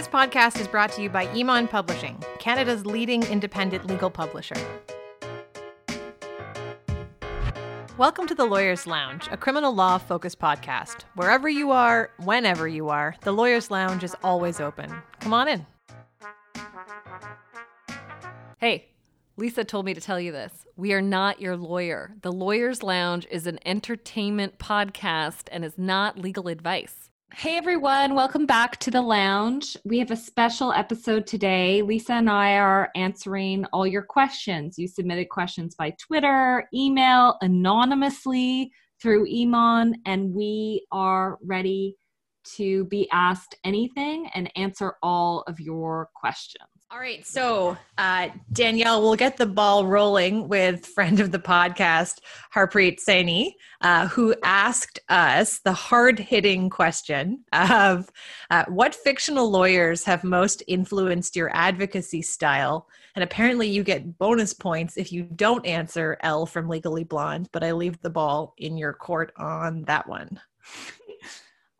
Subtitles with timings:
[0.00, 4.54] This podcast is brought to you by Emond Publishing, Canada's leading independent legal publisher.
[7.98, 11.02] Welcome to the Lawyer's Lounge, a criminal law focused podcast.
[11.16, 14.90] Wherever you are, whenever you are, the Lawyer's Lounge is always open.
[15.20, 15.66] Come on in.
[18.56, 18.88] Hey,
[19.36, 20.64] Lisa told me to tell you this.
[20.76, 22.14] We are not your lawyer.
[22.22, 27.09] The Lawyer's Lounge is an entertainment podcast and is not legal advice.
[27.32, 29.76] Hey everyone, welcome back to the lounge.
[29.84, 31.80] We have a special episode today.
[31.80, 34.76] Lisa and I are answering all your questions.
[34.76, 41.94] You submitted questions by Twitter, email, anonymously through Emond, and we are ready
[42.56, 46.69] to be asked anything and answer all of your questions.
[46.92, 47.24] All right.
[47.24, 52.18] So, uh, Danielle, we'll get the ball rolling with friend of the podcast,
[52.52, 58.10] Harpreet Saini, uh, who asked us the hard hitting question of
[58.50, 62.88] uh, what fictional lawyers have most influenced your advocacy style?
[63.14, 67.62] And apparently, you get bonus points if you don't answer Elle from Legally Blonde, but
[67.62, 70.40] I leave the ball in your court on that one.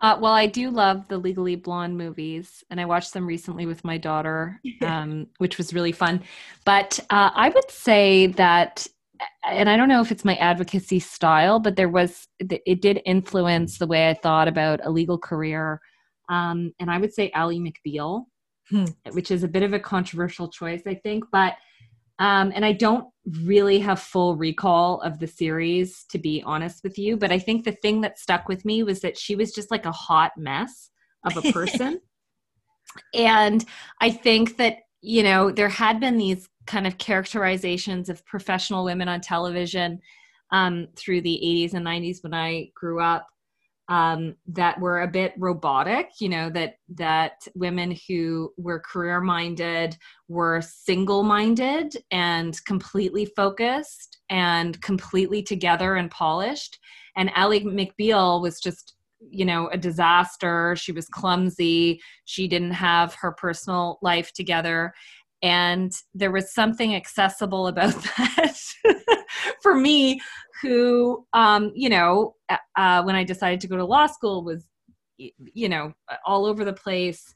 [0.00, 3.84] Uh, well, I do love the Legally Blonde movies, and I watched them recently with
[3.84, 6.22] my daughter, um, which was really fun.
[6.64, 8.86] But uh, I would say that,
[9.46, 13.76] and I don't know if it's my advocacy style, but there was it did influence
[13.76, 15.80] the way I thought about a legal career.
[16.30, 18.24] Um, and I would say Ally McBeal,
[18.70, 18.84] hmm.
[19.12, 21.54] which is a bit of a controversial choice, I think, but
[22.20, 23.08] um, and I don't
[23.42, 27.16] really have full recall of the series, to be honest with you.
[27.16, 29.86] But I think the thing that stuck with me was that she was just like
[29.86, 30.90] a hot mess
[31.24, 32.00] of a person.
[33.14, 33.64] and
[34.02, 39.08] I think that, you know, there had been these kind of characterizations of professional women
[39.08, 39.98] on television
[40.50, 43.26] um, through the 80s and 90s when I grew up
[43.90, 49.96] um, that were a bit robotic you know that that women who were career minded
[50.28, 56.78] were single minded and completely focused and completely together and polished.
[57.16, 58.94] And Ally McBeal was just
[59.30, 60.76] you know a disaster.
[60.76, 62.00] She was clumsy.
[62.24, 64.94] She didn't have her personal life together.
[65.42, 68.56] And there was something accessible about that
[69.62, 70.20] for me
[70.62, 72.34] who um, you know
[72.76, 74.66] uh, when i decided to go to law school was
[75.18, 75.92] you know
[76.24, 77.34] all over the place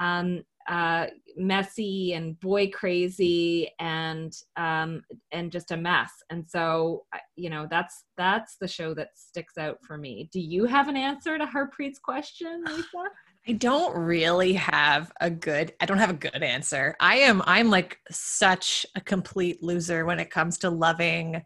[0.00, 1.06] um, uh,
[1.36, 6.10] messy and boy crazy and um, and just a mess.
[6.30, 7.04] And so
[7.36, 10.28] you know that's that's the show that sticks out for me.
[10.32, 12.84] Do you have an answer to harpreet's question lisa
[13.46, 16.96] I don't really have a good I don't have a good answer.
[16.98, 21.42] I am I'm like such a complete loser when it comes to loving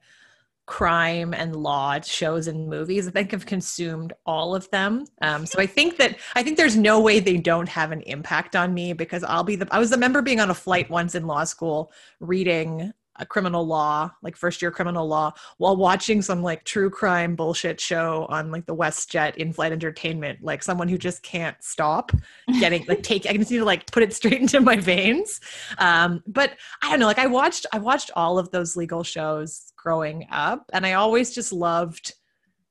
[0.67, 3.09] crime and law shows and movies.
[3.09, 5.07] I think I've consumed all of them.
[5.23, 8.55] Um, so I think that I think there's no way they don't have an impact
[8.55, 11.17] on me because I'll be the I was the member being on a flight once
[11.17, 16.43] in law school reading a criminal law, like first year criminal law, while watching some
[16.43, 20.99] like true crime bullshit show on like the WestJet in flight entertainment, like someone who
[20.99, 22.13] just can't stop
[22.61, 25.41] getting like take I can see to like put it straight into my veins.
[25.79, 26.53] Um, but
[26.83, 30.69] I don't know, like I watched I watched all of those legal shows growing up
[30.73, 32.15] and I always just loved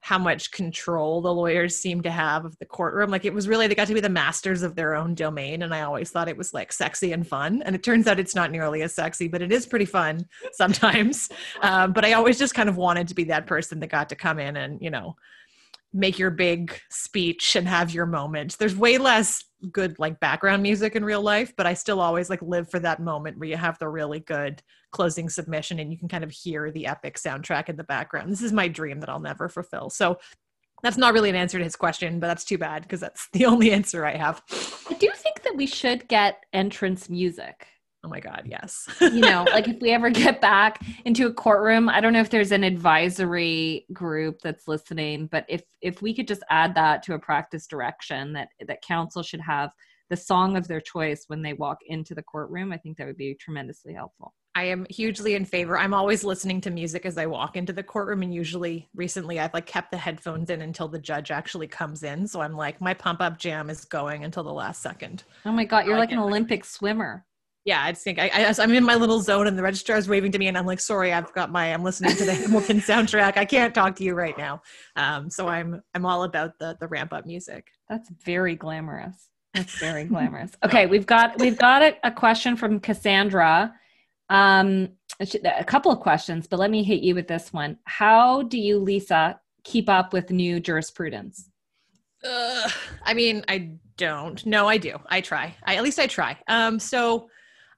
[0.07, 3.09] how much control the lawyers seem to have of the courtroom.
[3.09, 5.63] Like it was really, they got to be the masters of their own domain.
[5.63, 7.61] And I always thought it was like sexy and fun.
[7.63, 11.27] And it turns out it's not nearly as sexy, but it is pretty fun sometimes.
[11.61, 14.15] Um, but I always just kind of wanted to be that person that got to
[14.15, 15.17] come in and, you know,
[15.91, 18.57] make your big speech and have your moment.
[18.57, 19.43] There's way less
[19.73, 23.01] good like background music in real life, but I still always like live for that
[23.01, 24.63] moment where you have the really good
[24.97, 28.31] closing submission and you can kind of hear the epic soundtrack in the background.
[28.31, 29.91] This is my dream that I'll never fulfill.
[29.91, 30.17] So
[30.81, 33.45] that's not really an answer to his question, but that's too bad because that's the
[33.51, 34.41] only answer I have.
[34.89, 37.67] I do think that we should get entrance music.
[38.03, 38.87] Oh my God, yes.
[38.99, 42.31] you know, like if we ever get back into a courtroom, I don't know if
[42.31, 47.13] there's an advisory group that's listening, but if if we could just add that to
[47.13, 49.69] a practice direction that that counsel should have
[50.09, 53.17] the song of their choice when they walk into the courtroom, I think that would
[53.17, 54.33] be tremendously helpful.
[54.57, 55.77] I am hugely in favor.
[55.77, 59.53] I'm always listening to music as I walk into the courtroom, and usually recently I've
[59.53, 62.27] like kept the headphones in until the judge actually comes in.
[62.27, 65.25] So I'm like, my pump up jam is going until the last second.
[65.45, 67.23] Oh my god, you're like an Olympic swimmer.
[67.65, 70.31] Yeah, I think I, I I'm in my little zone, and the registrar is waving
[70.31, 73.37] to me, and I'm like, sorry, I've got my I'm listening to the Hamilton soundtrack.
[73.37, 74.63] I can't talk to you right now.
[74.95, 77.67] Um, so I'm I'm all about the the ramp up music.
[77.89, 79.27] That's very glamorous.
[79.53, 80.53] That's very glamorous.
[80.65, 83.71] Okay, we've got we've got a, a question from Cassandra
[84.29, 84.89] um,
[85.19, 87.77] a couple of questions, but let me hit you with this one.
[87.85, 91.49] How do you, Lisa, keep up with new jurisprudence?
[92.23, 92.69] Uh,
[93.03, 94.43] I mean, I don't.
[94.45, 94.97] No, I do.
[95.07, 95.55] I try.
[95.63, 96.37] I at least I try.
[96.47, 97.29] Um, so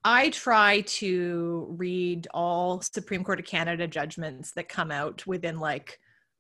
[0.04, 6.00] I try to read all Supreme Court of Canada judgments that come out within like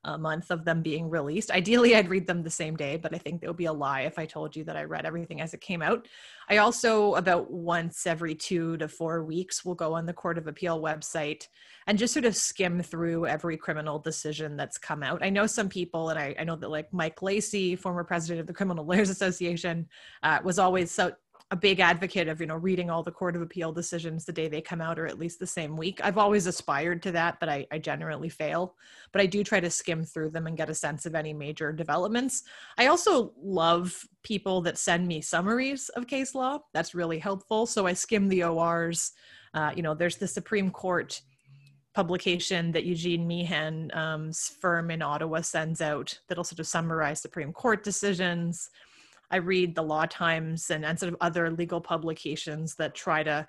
[0.09, 1.51] a month of them being released.
[1.51, 4.01] Ideally, I'd read them the same day, but I think it would be a lie
[4.01, 6.07] if I told you that I read everything as it came out.
[6.49, 10.47] I also, about once every two to four weeks, will go on the Court of
[10.47, 11.47] Appeal website
[11.87, 15.23] and just sort of skim through every criminal decision that's come out.
[15.23, 18.47] I know some people, and I, I know that like Mike Lacy, former president of
[18.47, 19.87] the Criminal Lawyers Association,
[20.23, 21.11] uh, was always so
[21.51, 24.47] a big advocate of you know reading all the court of appeal decisions the day
[24.47, 25.99] they come out or at least the same week.
[26.03, 28.75] I've always aspired to that but i, I generally fail.
[29.11, 31.71] But i do try to skim through them and get a sense of any major
[31.71, 32.43] developments.
[32.77, 36.59] I also love people that send me summaries of case law.
[36.73, 37.65] That's really helpful.
[37.65, 39.11] So i skim the ors
[39.53, 41.21] uh, you know there's the supreme court
[41.95, 44.31] publication that Eugene Meehan's um,
[44.61, 48.69] firm in Ottawa sends out that'll sort of summarize Supreme Court decisions.
[49.31, 53.47] I read the Law Times and, and sort of other legal publications that try to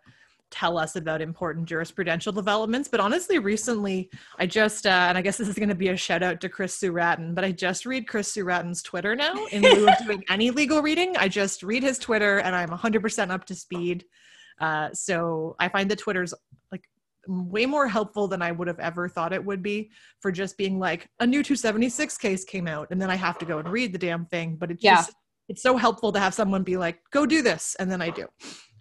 [0.50, 2.88] tell us about important jurisprudential developments.
[2.88, 5.96] But honestly, recently, I just, uh, and I guess this is going to be a
[5.96, 9.88] shout out to Chris Sewrattan, but I just read Chris Sewrattan's Twitter now in lieu
[9.88, 11.16] of doing any legal reading.
[11.16, 14.04] I just read his Twitter and I'm 100% up to speed.
[14.60, 16.34] Uh, so I find the Twitter's
[16.72, 16.84] like
[17.26, 19.90] way more helpful than I would have ever thought it would be
[20.20, 23.44] for just being like a new 276 case came out and then I have to
[23.44, 24.56] go and read the damn thing.
[24.56, 24.96] But it's yeah.
[24.96, 25.12] just
[25.50, 27.74] it's so helpful to have someone be like, go do this.
[27.80, 28.26] And then I do.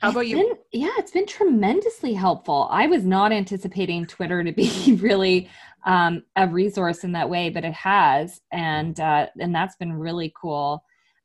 [0.01, 0.37] How about it's you?
[0.37, 2.67] Been, yeah, it's been tremendously helpful.
[2.69, 5.49] I was not anticipating Twitter to be really
[5.87, 10.31] um, a resource in that way, but it has, and uh, and that's been really
[10.39, 10.83] cool.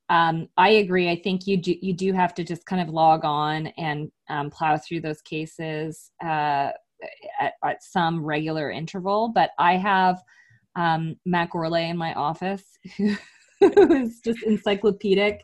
[0.09, 1.09] Um, I agree.
[1.11, 4.49] I think you do you do have to just kind of log on and um,
[4.49, 6.71] plow through those cases uh,
[7.39, 9.31] at, at, some regular interval.
[9.33, 10.23] But I have
[10.75, 12.63] um, Matt Gourlay in my office
[12.97, 13.15] who
[13.75, 15.41] who's just encyclopedic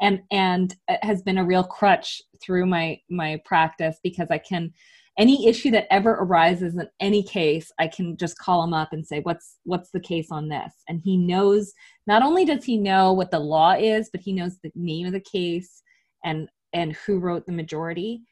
[0.00, 4.72] and and has been a real crutch through my my practice because I can
[5.16, 9.06] any issue that ever arises in any case i can just call him up and
[9.06, 10.72] say what's what's the case on this?
[10.88, 11.72] And he knows
[12.06, 15.12] not only does he know what the law is but he knows the name of
[15.12, 15.82] the case
[16.24, 18.22] and and who wrote the majority.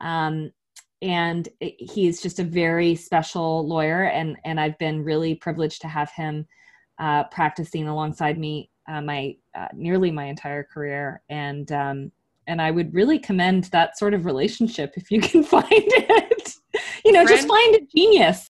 [0.00, 0.52] Um,
[1.02, 6.10] and he's just a very special lawyer and and i've been really privileged to have
[6.12, 6.46] him
[6.98, 12.12] uh, practicing alongside me uh, my uh, nearly my entire career, and um,
[12.46, 16.52] and I would really commend that sort of relationship if you can find it.
[17.04, 17.36] you know, Friend.
[17.36, 18.48] just find a genius.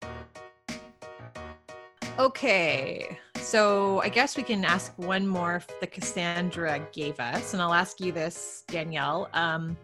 [2.19, 7.75] Okay, so I guess we can ask one more that Cassandra gave us, and I'll
[7.75, 9.29] ask you this, Danielle.
[9.35, 9.77] Um,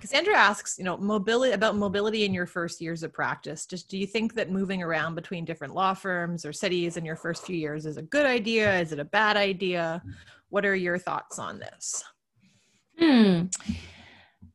[0.00, 3.66] Cassandra asks, you know, mobility about mobility in your first years of practice.
[3.66, 7.16] Just do you think that moving around between different law firms or cities in your
[7.16, 8.78] first few years is a good idea?
[8.78, 10.02] Is it a bad idea?
[10.50, 12.04] What are your thoughts on this?
[12.98, 13.46] Hmm.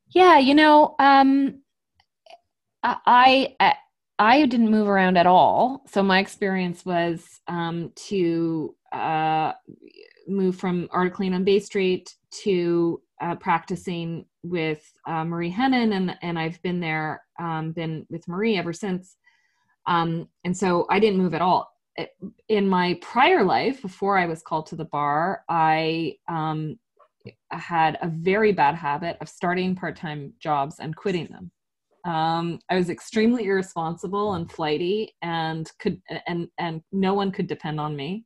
[0.10, 1.62] Yeah, you know, um,
[2.84, 3.74] I, I
[4.20, 5.84] I didn't move around at all.
[5.90, 9.54] So my experience was um, to uh,
[10.28, 16.38] move from articling on Bay Street to uh, practicing with uh, Marie Henein, and and
[16.38, 19.18] I've been there, um, been with Marie ever since.
[19.88, 21.70] Um, and so I didn't move at all.
[22.50, 26.80] In my prior life, before I was called to the bar, I um,
[27.52, 31.52] had a very bad habit of starting part-time jobs and quitting them.
[32.06, 37.80] Um, I was extremely irresponsible and flighty, and could and and no one could depend
[37.80, 38.26] on me.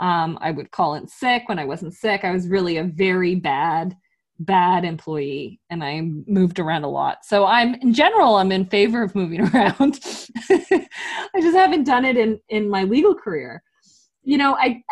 [0.00, 2.24] Um, I would call in sick when I wasn't sick.
[2.24, 3.94] I was really a very bad
[4.40, 7.24] bad employee and I moved around a lot.
[7.24, 10.00] So I'm in general I'm in favor of moving around.
[10.50, 13.62] I just haven't done it in in my legal career.
[14.22, 14.82] You know, I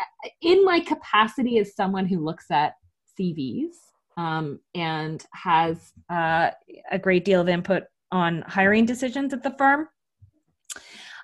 [0.42, 2.74] in my capacity as someone who looks at
[3.18, 3.74] CVs
[4.16, 6.50] um, and has uh,
[6.90, 9.88] a great deal of input on hiring decisions at the firm.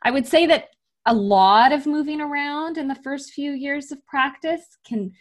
[0.02, 0.68] I would say that
[1.06, 5.12] a lot of moving around in the first few years of practice can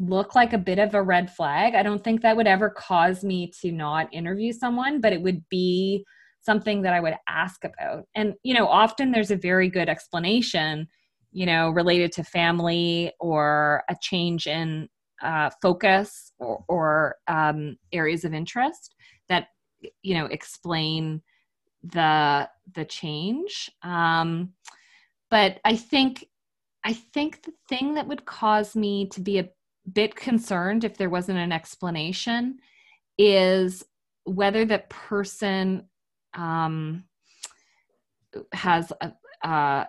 [0.00, 1.74] look like a bit of a red flag.
[1.74, 5.46] I don't think that would ever cause me to not interview someone, but it would
[5.50, 6.04] be
[6.40, 8.04] something that I would ask about.
[8.14, 10.88] And, you know, often there's a very good explanation,
[11.32, 14.88] you know, related to family or a change in
[15.22, 18.94] uh, focus or, or um, areas of interest
[19.28, 19.48] that,
[20.02, 21.20] you know, explain
[21.82, 23.70] the the change.
[23.82, 24.52] Um,
[25.30, 26.26] but I think
[26.84, 29.48] I think the thing that would cause me to be a
[29.92, 32.58] bit concerned if there wasn't an explanation
[33.18, 33.84] is
[34.24, 35.88] whether the person
[36.34, 37.04] um,
[38.52, 39.12] has a,
[39.46, 39.84] uh,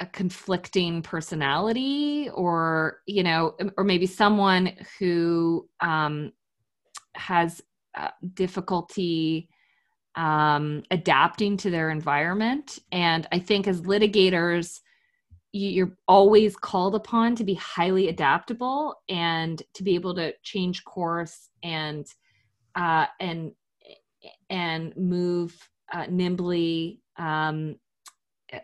[0.00, 6.32] a conflicting personality or you know or maybe someone who um,
[7.14, 7.60] has
[7.96, 9.48] uh, difficulty
[10.16, 12.78] um, adapting to their environment.
[12.92, 14.80] And i think as litigators
[15.54, 21.48] you're always called upon to be highly adaptable and to be able to change course
[21.62, 22.06] and
[22.74, 23.52] uh, and
[24.50, 25.56] and move
[25.92, 27.76] uh, nimbly um,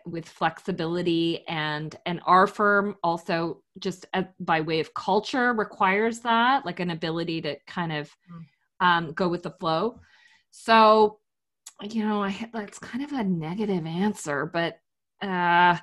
[0.05, 6.65] with flexibility and and our firm also just uh, by way of culture requires that
[6.65, 8.85] like an ability to kind of mm.
[8.85, 9.97] um, go with the flow
[10.49, 11.19] so
[11.81, 14.77] you know I, that's kind of a negative answer but
[15.21, 15.77] uh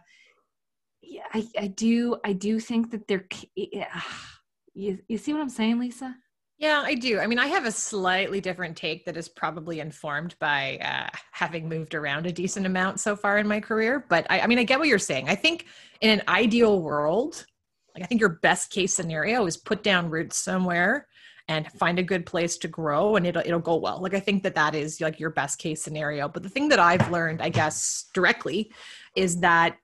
[1.08, 4.00] yeah i i do i do think that there yeah.
[4.74, 6.14] you, you see what i'm saying lisa
[6.60, 7.20] yeah, I do.
[7.20, 11.68] I mean, I have a slightly different take that is probably informed by uh, having
[11.68, 14.04] moved around a decent amount so far in my career.
[14.08, 15.28] But I, I mean, I get what you're saying.
[15.28, 15.66] I think
[16.00, 17.46] in an ideal world,
[17.94, 21.06] like I think your best case scenario is put down roots somewhere
[21.46, 24.02] and find a good place to grow and it'll it'll go well.
[24.02, 26.28] Like I think that that is like your best case scenario.
[26.28, 28.72] But the thing that I've learned, I guess, directly
[29.14, 29.76] is that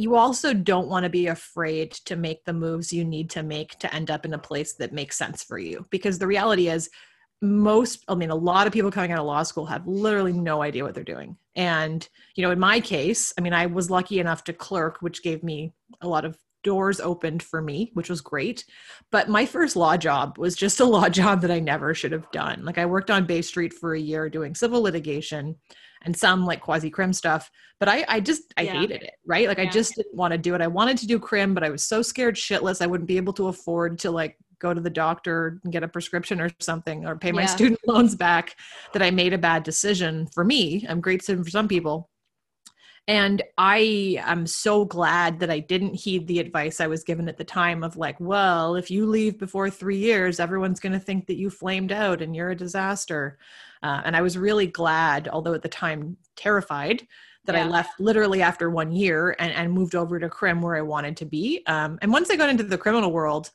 [0.00, 3.78] you also don't want to be afraid to make the moves you need to make
[3.78, 6.88] to end up in a place that makes sense for you because the reality is
[7.42, 10.62] most i mean a lot of people coming out of law school have literally no
[10.62, 11.36] idea what they're doing.
[11.56, 15.22] And you know in my case i mean i was lucky enough to clerk which
[15.22, 18.64] gave me a lot of doors opened for me which was great.
[19.10, 22.30] But my first law job was just a law job that i never should have
[22.30, 22.64] done.
[22.64, 25.56] Like i worked on bay street for a year doing civil litigation
[26.02, 27.50] and some like quasi crim stuff.
[27.78, 28.72] But I, I just, I yeah.
[28.72, 29.48] hated it, right?
[29.48, 29.64] Like yeah.
[29.64, 30.60] I just didn't want to do it.
[30.60, 32.82] I wanted to do crim, but I was so scared shitless.
[32.82, 35.88] I wouldn't be able to afford to like go to the doctor and get a
[35.88, 37.46] prescription or something or pay my yeah.
[37.46, 38.56] student loans back
[38.92, 40.86] that I made a bad decision for me.
[40.88, 42.10] I'm great for some people.
[43.10, 47.38] And I am so glad that I didn't heed the advice I was given at
[47.38, 51.26] the time of like, well, if you leave before three years, everyone's going to think
[51.26, 53.36] that you flamed out and you're a disaster.
[53.82, 57.04] Uh, and I was really glad, although at the time terrified,
[57.46, 57.64] that yeah.
[57.64, 61.16] I left literally after one year and, and moved over to crim where I wanted
[61.16, 61.64] to be.
[61.66, 63.50] Um, and once I got into the criminal world,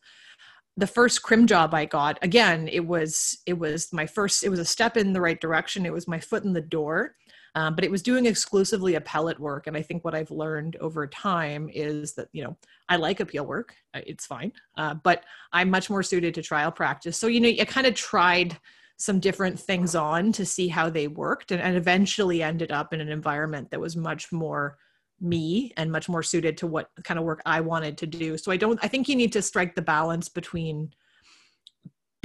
[0.76, 4.44] the first crim job I got, again, it was it was my first.
[4.44, 5.86] It was a step in the right direction.
[5.86, 7.16] It was my foot in the door.
[7.56, 9.66] Um, but it was doing exclusively appellate work.
[9.66, 12.58] And I think what I've learned over time is that, you know,
[12.90, 16.72] I like appeal work, uh, it's fine, uh, but I'm much more suited to trial
[16.72, 17.18] practice.
[17.18, 18.58] So, you know, I kind of tried
[18.98, 23.02] some different things on to see how they worked and, and eventually ended up in
[23.02, 24.78] an environment that was much more
[25.22, 28.38] me and much more suited to what kind of work I wanted to do.
[28.38, 30.92] So I don't I think you need to strike the balance between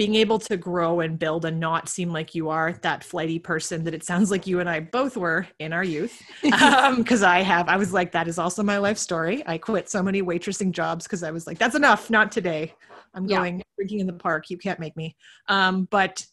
[0.01, 3.85] being able to grow and build and not seem like you are that flighty person
[3.85, 6.23] that it sounds like you and I both were in our youth.
[6.43, 9.43] Because um, I have, I was like, that is also my life story.
[9.47, 12.73] I quit so many waitressing jobs because I was like, that's enough, not today.
[13.13, 14.49] I'm going drinking in the park.
[14.49, 15.17] You can't make me.
[15.49, 16.27] Um, but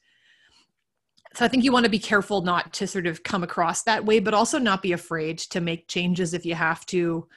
[1.36, 4.06] so I think you want to be careful not to sort of come across that
[4.06, 7.28] way, but also not be afraid to make changes if you have to,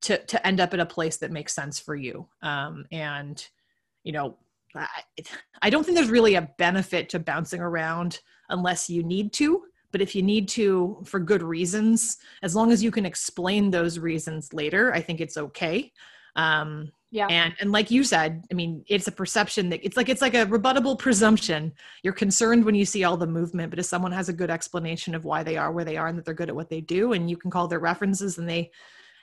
[0.00, 2.26] to to end up at a place that makes sense for you.
[2.40, 3.46] Um, and
[4.02, 4.38] you know,
[4.74, 4.88] I,
[5.62, 9.64] I don't think there's really a benefit to bouncing around unless you need to.
[9.92, 13.98] But if you need to for good reasons, as long as you can explain those
[13.98, 15.92] reasons later, I think it's okay.
[16.34, 20.08] Um, yeah and and like you said i mean it's a perception that it's like
[20.08, 23.86] it's like a rebuttable presumption you're concerned when you see all the movement but if
[23.86, 26.34] someone has a good explanation of why they are where they are and that they're
[26.34, 28.68] good at what they do and you can call their references and they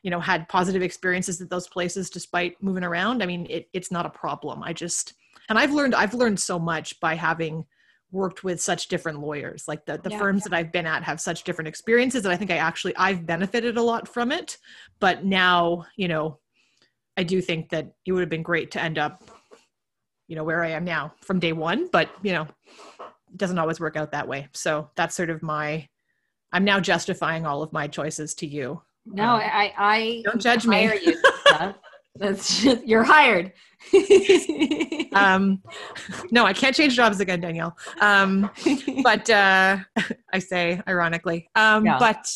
[0.03, 3.91] you know had positive experiences at those places despite moving around i mean it, it's
[3.91, 5.13] not a problem i just
[5.49, 7.65] and i've learned i've learned so much by having
[8.11, 10.49] worked with such different lawyers like the, the yeah, firms yeah.
[10.49, 13.77] that i've been at have such different experiences that i think i actually i've benefited
[13.77, 14.57] a lot from it
[14.99, 16.37] but now you know
[17.17, 19.29] I do think that it would have been great to end up,
[20.27, 22.47] you know, where I am now from day one, but you know,
[22.99, 24.47] it doesn't always work out that way.
[24.53, 25.87] So that's sort of my,
[26.51, 28.81] I'm now justifying all of my choices to you.
[29.05, 30.91] No, um, I, I don't judge me.
[31.03, 31.21] You,
[32.15, 33.53] that's just, you're hired.
[35.13, 35.61] um,
[36.31, 37.75] no, I can't change jobs again, Danielle.
[37.99, 38.49] Um,
[39.03, 39.77] but uh,
[40.33, 41.49] I say ironically.
[41.55, 41.97] Um, yeah.
[41.99, 42.31] But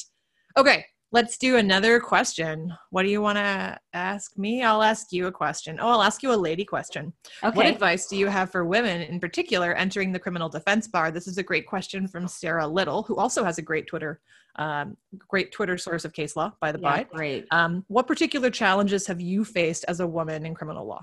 [0.58, 2.74] okay, let's do another question.
[2.90, 4.64] What do you want to ask me?
[4.64, 5.80] I'll ask you a question.
[5.80, 7.14] Oh, I'll ask you a lady question.
[7.42, 7.56] Okay.
[7.56, 11.12] What advice do you have for women in particular entering the criminal defense bar?
[11.12, 14.20] This is a great question from Sarah Little, who also has a great Twitter,
[14.58, 14.98] um,
[15.30, 17.04] great Twitter source of case law, by the yeah, by.
[17.04, 17.46] Great.
[17.50, 21.02] Um, what particular challenges have you faced as a woman in criminal law?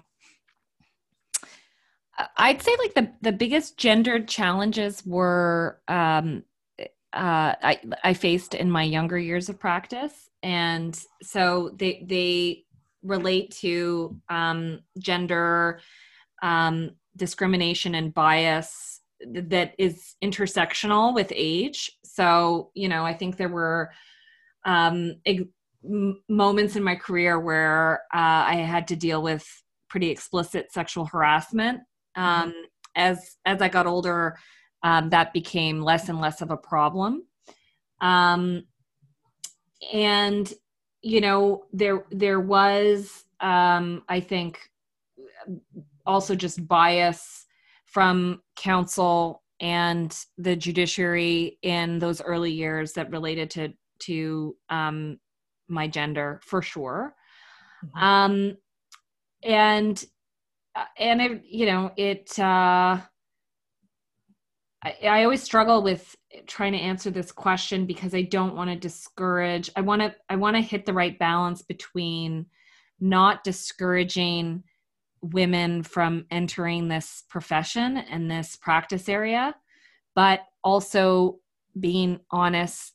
[2.36, 6.44] I'd say like the the biggest gendered challenges were um,
[7.14, 10.30] uh, I, I faced in my younger years of practice.
[10.42, 12.64] And so they, they
[13.02, 15.80] relate to um, gender
[16.42, 21.90] um, discrimination and bias that is intersectional with age.
[22.04, 23.90] So, you know, I think there were
[24.64, 25.14] um,
[26.28, 29.46] moments in my career where uh, I had to deal with
[29.88, 31.80] pretty explicit sexual harassment.
[32.16, 32.22] Mm-hmm.
[32.22, 32.60] Um, mm-hmm.
[32.94, 34.36] As as I got older,
[34.82, 37.24] um, that became less and less of a problem.
[38.00, 38.64] Um,
[39.92, 40.52] and
[41.02, 44.60] you know, there there was, um, I think,
[46.06, 47.46] also just bias
[47.86, 55.18] from counsel and the judiciary in those early years that related to to um,
[55.68, 57.14] my gender for sure.
[57.84, 58.04] Mm-hmm.
[58.04, 58.56] Um,
[59.42, 60.04] and
[60.74, 62.38] uh, and it, you know it.
[62.38, 63.00] Uh,
[64.84, 66.14] I, I always struggle with
[66.46, 69.70] trying to answer this question because I don't want to discourage.
[69.76, 72.46] I want to I want to hit the right balance between
[73.00, 74.62] not discouraging
[75.20, 79.54] women from entering this profession and this practice area,
[80.14, 81.38] but also
[81.78, 82.94] being honest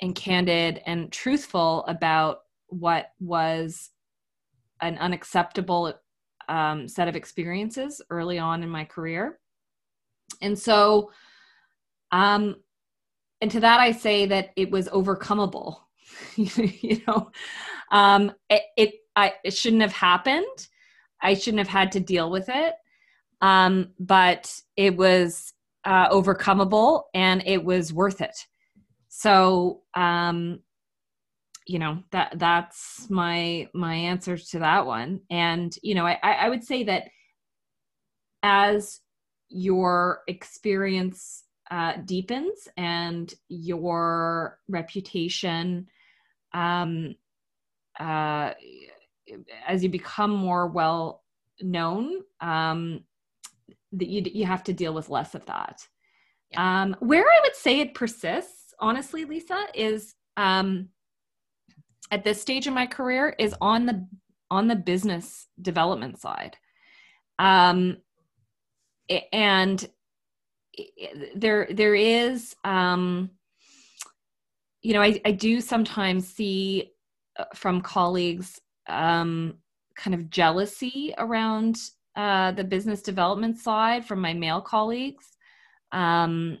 [0.00, 3.90] and candid and truthful about what was
[4.80, 5.94] an unacceptable
[6.48, 9.38] um, set of experiences early on in my career.
[10.40, 11.10] And so,
[12.12, 12.56] um,
[13.40, 15.78] and to that I say that it was overcomable.
[16.36, 17.30] you know,
[17.90, 20.68] um, it it, I, it shouldn't have happened.
[21.22, 22.74] I shouldn't have had to deal with it.
[23.42, 25.54] Um, but it was
[25.84, 28.36] uh, overcomable and it was worth it.
[29.08, 30.60] So, um,
[31.66, 35.20] you know that that's my my answer to that one.
[35.30, 37.04] And you know, I, I would say that
[38.42, 39.00] as
[39.50, 45.86] your experience uh, deepens and your reputation
[46.52, 47.14] um,
[47.98, 48.52] uh,
[49.66, 51.22] as you become more well
[51.60, 53.04] known, um,
[53.92, 55.86] that you you have to deal with less of that.
[56.50, 56.82] Yeah.
[56.82, 60.88] Um, where I would say it persists, honestly, Lisa, is um,
[62.10, 64.06] at this stage in my career is on the
[64.50, 66.56] on the business development side,
[67.38, 67.98] um,
[69.32, 69.88] and
[71.34, 73.30] there there is um,
[74.82, 76.92] you know I, I do sometimes see
[77.38, 79.54] uh, from colleagues um,
[79.96, 81.78] kind of jealousy around
[82.16, 85.36] uh, the business development side from my male colleagues
[85.92, 86.58] um,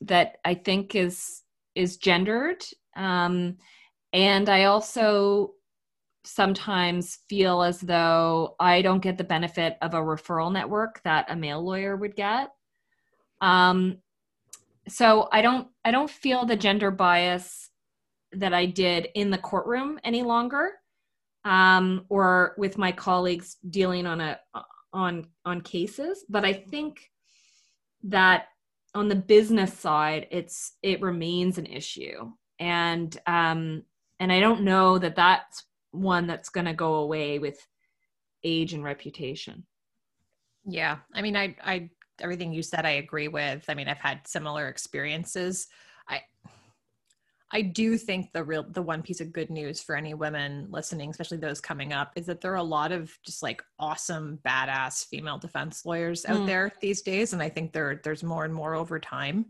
[0.00, 1.42] that I think is
[1.74, 2.64] is gendered,
[2.96, 3.56] um,
[4.12, 5.54] and I also
[6.24, 11.36] sometimes feel as though I don't get the benefit of a referral network that a
[11.36, 12.50] male lawyer would get.
[13.40, 13.98] Um,
[14.88, 17.70] so I don't I don't feel the gender bias
[18.32, 20.72] that I did in the courtroom any longer
[21.44, 24.38] um, or with my colleagues dealing on a
[24.92, 27.10] on on cases but i think
[28.02, 28.46] that
[28.94, 33.82] on the business side it's it remains an issue and um
[34.18, 37.58] and i don't know that that's one that's going to go away with
[38.44, 39.64] age and reputation
[40.64, 41.88] yeah i mean i i
[42.20, 45.66] everything you said i agree with i mean i've had similar experiences
[46.08, 46.20] i
[47.50, 51.10] I do think the real the one piece of good news for any women listening,
[51.10, 55.06] especially those coming up, is that there are a lot of just like awesome badass
[55.06, 56.46] female defense lawyers out mm.
[56.46, 59.46] there these days, and I think there there's more and more over time.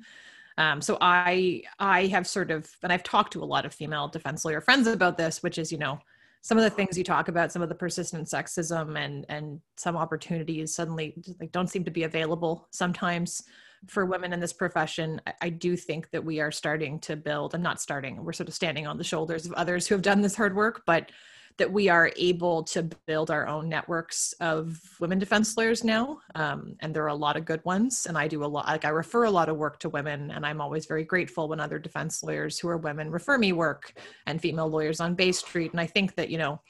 [0.58, 4.06] Um, so I I have sort of and I've talked to a lot of female
[4.06, 5.98] defense lawyer friends about this, which is you know
[6.40, 9.96] some of the things you talk about, some of the persistent sexism and and some
[9.96, 13.42] opportunities suddenly like don't seem to be available sometimes
[13.86, 17.62] for women in this profession, I do think that we are starting to build, I'm
[17.62, 20.34] not starting, we're sort of standing on the shoulders of others who have done this
[20.34, 21.12] hard work, but
[21.58, 26.20] that we are able to build our own networks of women defense lawyers now.
[26.34, 28.06] Um, and there are a lot of good ones.
[28.06, 30.30] And I do a lot, like I refer a lot of work to women.
[30.30, 33.92] And I'm always very grateful when other defense lawyers who are women refer me work
[34.26, 35.72] and female lawyers on Bay Street.
[35.72, 36.60] And I think that, you know,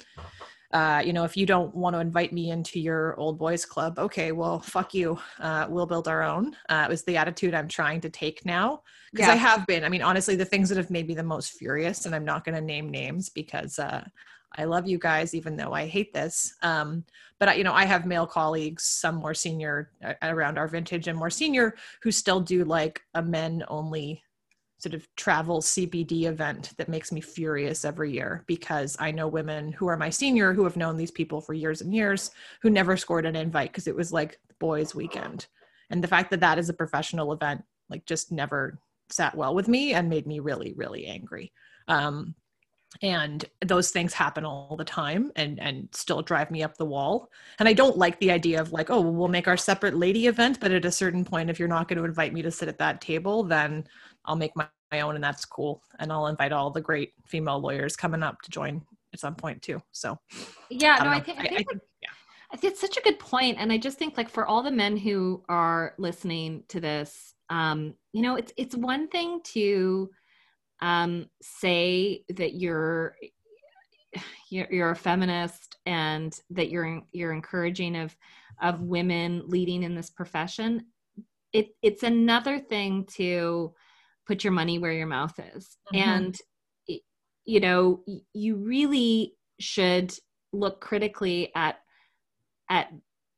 [0.72, 3.98] uh, you know, if you don't want to invite me into your old boys club,
[3.98, 5.18] okay, well, fuck you.
[5.38, 6.54] Uh, we'll build our own.
[6.68, 9.32] Uh, it was the attitude I'm trying to take now because yeah.
[9.32, 9.82] I have been.
[9.82, 12.44] I mean, honestly, the things that have made me the most furious, and I'm not
[12.44, 14.04] going to name names because uh,
[14.56, 16.54] I love you guys, even though I hate this.
[16.62, 17.04] Um,
[17.38, 21.18] but you know, I have male colleagues, some more senior uh, around our vintage and
[21.18, 24.22] more senior, who still do like a men only
[24.78, 29.72] sort of travel CPD event that makes me furious every year because I know women
[29.72, 32.30] who are my senior who have known these people for years and years
[32.62, 35.46] who never scored an invite because it was like boys' weekend.
[35.90, 38.78] And the fact that that is a professional event, like just never,
[39.10, 41.50] sat well with me and made me really really angry
[41.88, 42.34] um,
[43.02, 47.30] and those things happen all the time and and still drive me up the wall.
[47.58, 50.26] And i don't like the idea of like oh well, we'll make our separate lady
[50.26, 52.68] event but at a certain point if you're not going to invite me to sit
[52.68, 53.84] at that table then
[54.24, 55.82] i'll make my, my own and that's cool.
[55.98, 59.62] And i'll invite all the great female lawyers coming up to join at some point
[59.62, 59.80] too.
[59.92, 60.18] So
[60.70, 62.08] yeah I no I think, I, I think, I think yeah.
[62.62, 63.58] It's such a good point.
[63.58, 67.94] And i just think like for all the men who are listening to this um
[68.12, 70.10] you know it's it's one thing to
[70.80, 73.16] um, say that you're,
[74.50, 78.16] you're a feminist and that you're you're encouraging of
[78.60, 80.86] of women leading in this profession
[81.52, 83.72] it it's another thing to
[84.26, 86.08] put your money where your mouth is mm-hmm.
[86.08, 86.36] and
[87.44, 90.12] you know you really should
[90.52, 91.76] look critically at
[92.70, 92.92] at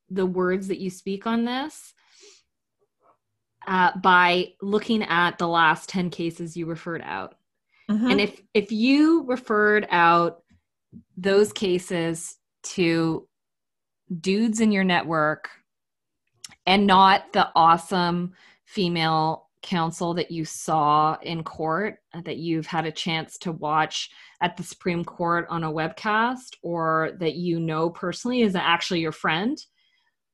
[0.09, 1.93] the words that you speak on this
[3.71, 7.37] uh, by looking at the last 10 cases you referred out.
[7.89, 8.11] Mm-hmm.
[8.11, 10.43] And if if you referred out
[11.17, 13.29] those cases to
[14.21, 15.49] dudes in your network
[16.67, 18.33] and not the awesome
[18.65, 24.11] female counsel that you saw in court uh, that you've had a chance to watch
[24.41, 29.13] at the Supreme Court on a webcast or that you know personally is actually your
[29.13, 29.59] friend,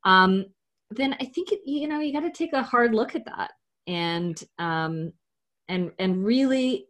[0.04, 0.46] um,
[0.90, 3.52] then I think it, you know you got to take a hard look at that
[3.86, 5.12] and um,
[5.68, 6.86] and and really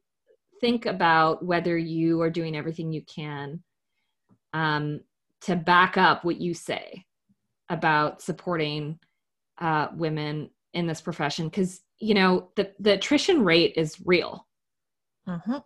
[0.61, 3.63] think about whether you are doing everything you can
[4.53, 5.01] um,
[5.43, 7.05] to back up what you say
[7.69, 8.99] about supporting
[9.61, 14.47] uh, women in this profession because you know the the attrition rate is real
[15.29, 15.59] mm-hmm.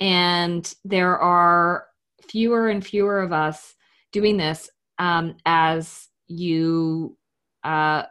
[0.00, 1.86] and there are
[2.28, 3.74] fewer and fewer of us
[4.12, 7.16] doing this um, as you
[7.64, 8.04] uh,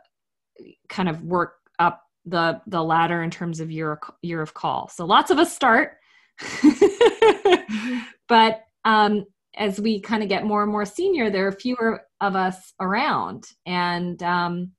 [0.89, 4.89] kind of work up the the ladder in terms of year year of call.
[4.89, 5.97] So lots of us start,
[6.41, 7.99] mm-hmm.
[8.27, 12.35] but um, as we kind of get more and more senior, there are fewer of
[12.35, 14.71] us around, and um,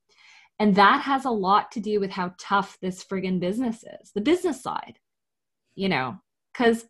[0.59, 4.21] and that has a lot to do with how tough this friggin' business is, the
[4.21, 4.99] business side,
[5.75, 6.17] you know,
[6.53, 6.87] because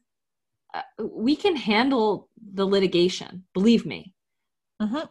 [0.74, 4.14] uh, we can handle the litigation, believe me.
[4.80, 5.06] Mm-hmm.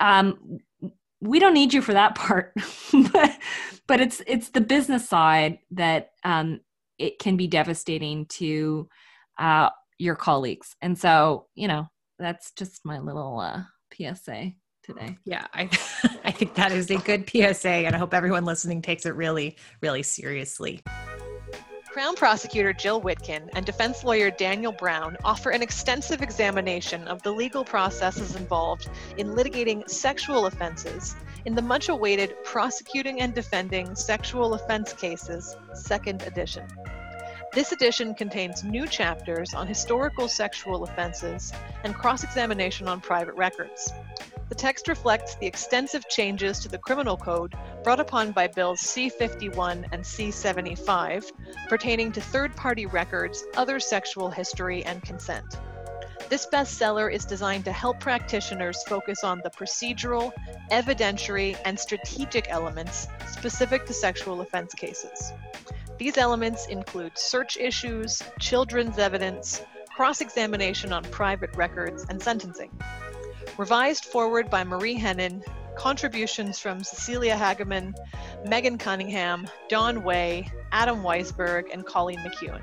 [0.00, 0.58] Um,
[1.24, 2.52] we don't need you for that part
[3.12, 3.38] but
[3.86, 6.60] but it's it's the business side that um,
[6.98, 8.88] it can be devastating to
[9.38, 10.76] uh, your colleagues.
[10.80, 15.16] And so you know that's just my little uh, psa today.
[15.24, 15.62] Yeah i
[16.24, 19.56] i think that is a good psa and i hope everyone listening takes it really
[19.80, 20.82] really seriously
[21.94, 27.30] Crown Prosecutor Jill Witkin and defense lawyer Daniel Brown offer an extensive examination of the
[27.30, 34.54] legal processes involved in litigating sexual offenses in the much awaited Prosecuting and Defending Sexual
[34.54, 36.66] Offense Cases, second edition.
[37.52, 41.52] This edition contains new chapters on historical sexual offenses
[41.84, 43.92] and cross examination on private records.
[44.54, 49.08] The text reflects the extensive changes to the criminal code brought upon by Bills C
[49.08, 51.28] 51 and C 75
[51.68, 55.58] pertaining to third party records, other sexual history, and consent.
[56.28, 60.30] This bestseller is designed to help practitioners focus on the procedural,
[60.70, 65.32] evidentiary, and strategic elements specific to sexual offense cases.
[65.98, 69.62] These elements include search issues, children's evidence,
[69.96, 72.70] cross examination on private records, and sentencing.
[73.56, 75.40] Revised forward by Marie Henein,
[75.76, 77.94] contributions from Cecilia Hageman,
[78.44, 82.60] Megan Cunningham, Don Way, Adam Weisberg, and Colleen McEwen.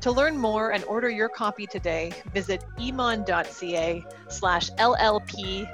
[0.00, 5.66] To learn more and order your copy today, visit emond.ca slash LLP-SO2.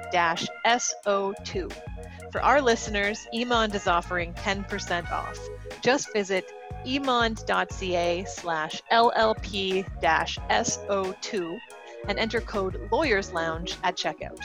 [2.31, 5.39] For our listeners, Emond is offering 10% off.
[5.83, 6.53] Just visit
[6.87, 9.85] emond.ca slash LLP-SO2
[12.09, 14.39] and enter code Lawyers Lounge at checkout.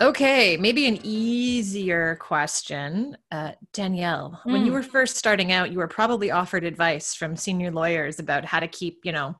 [0.00, 3.16] Okay, maybe an easier question.
[3.32, 4.52] Uh, Danielle, mm.
[4.52, 4.74] when you hmm.
[4.74, 8.68] were first starting out, you were probably offered advice from senior lawyers about how to
[8.68, 9.34] keep, you know,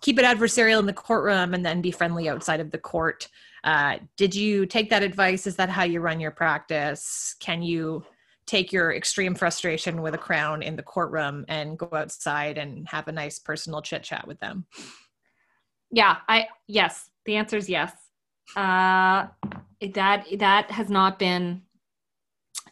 [0.00, 3.28] keep it adversarial in the courtroom and then be friendly outside of the court.
[3.64, 5.48] Uh, did you take that advice?
[5.48, 7.34] Is that how you run your practice?
[7.40, 8.04] Can you
[8.46, 13.08] take your extreme frustration with a crown in the courtroom and go outside and have
[13.08, 14.66] a nice personal chit chat with them?
[15.90, 17.10] Yeah, I yes.
[17.24, 17.92] The answer is yes.
[18.56, 19.26] Uh,
[19.94, 21.62] that that has not been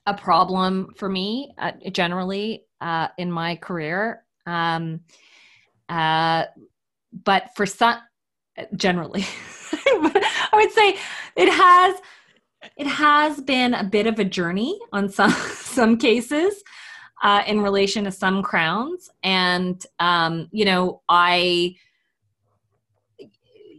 [0.07, 4.25] a problem for me uh, generally uh, in my career.
[4.47, 5.01] Um,
[5.89, 6.45] uh,
[7.25, 7.99] but for some,
[8.75, 9.25] generally,
[9.73, 10.97] I would say
[11.37, 11.97] it has
[12.77, 16.63] it has been a bit of a journey on some some cases
[17.23, 21.77] uh, in relation to some crowns, and um, you know, I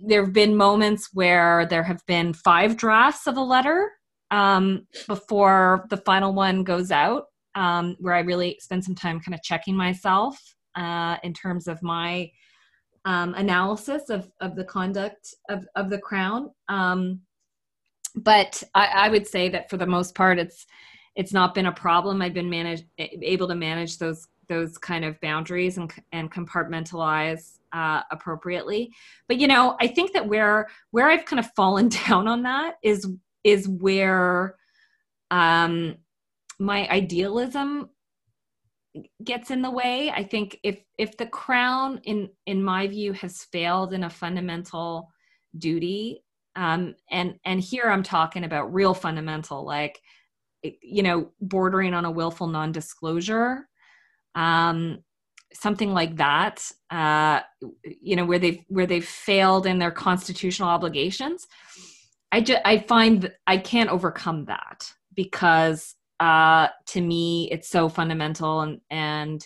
[0.05, 3.89] there have been moments where there have been five drafts of a letter
[4.31, 9.33] um, before the final one goes out, um, where I really spend some time kind
[9.33, 10.37] of checking myself
[10.75, 12.29] uh, in terms of my
[13.05, 16.49] um, analysis of, of the conduct of, of the crown.
[16.67, 17.21] Um,
[18.15, 20.65] but I, I, would say that for the most part, it's
[21.15, 22.21] it's not been a problem.
[22.21, 28.01] I've been managed able to manage those those kind of boundaries and and compartmentalize uh,
[28.11, 28.91] appropriately.
[29.27, 32.75] But you know, I think that where where I've kind of fallen down on that
[32.83, 33.07] is
[33.43, 34.55] is where
[35.31, 35.95] um,
[36.59, 37.89] my idealism
[39.23, 43.43] gets in the way i think if if the crown in in my view has
[43.45, 45.09] failed in a fundamental
[45.57, 46.23] duty
[46.55, 49.99] um and and here i'm talking about real fundamental like
[50.81, 53.67] you know bordering on a willful non-disclosure
[54.35, 54.99] um
[55.53, 57.39] something like that uh
[58.01, 61.47] you know where they've where they've failed in their constitutional obligations.
[62.31, 68.61] I just i find i can't overcome that because uh, to me it's so fundamental
[68.61, 69.45] and and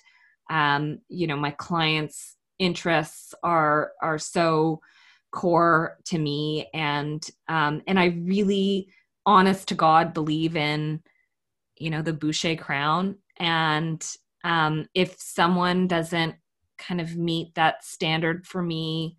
[0.49, 4.79] um, you know my clients interests are are so
[5.31, 6.67] core to me.
[6.73, 8.89] And um, and i really
[9.25, 11.01] honest to god believe in
[11.77, 13.17] you know the boucher crown.
[13.37, 14.05] And
[14.43, 16.35] um, if someone doesn't
[16.77, 19.17] kind of meet that standard for me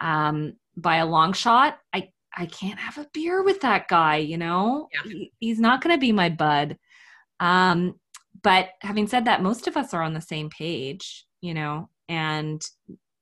[0.00, 4.38] um, by a long shot i i can't have a beer with that guy you
[4.38, 4.88] know?
[4.92, 5.10] Yeah.
[5.10, 6.78] he, he's not going to be my bud.
[7.40, 7.98] Um,
[8.42, 12.62] but having said that, most of us are on the same page, you know, and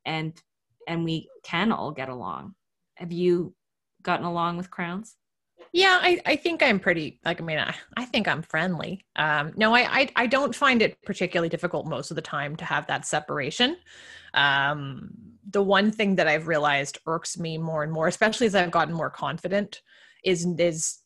[0.04, 0.40] and
[0.88, 2.54] and we can all get along.
[2.96, 3.54] Have you
[4.02, 5.14] gotten along with crowns?
[5.72, 9.04] Yeah, I, I think I'm pretty like I mean I, I think I'm friendly.
[9.16, 12.64] Um, no, I, I I don't find it particularly difficult most of the time to
[12.64, 13.76] have that separation.
[14.34, 15.10] Um,
[15.50, 18.94] the one thing that I've realized irks me more and more, especially as I've gotten
[18.94, 19.82] more confident,
[20.24, 21.00] is is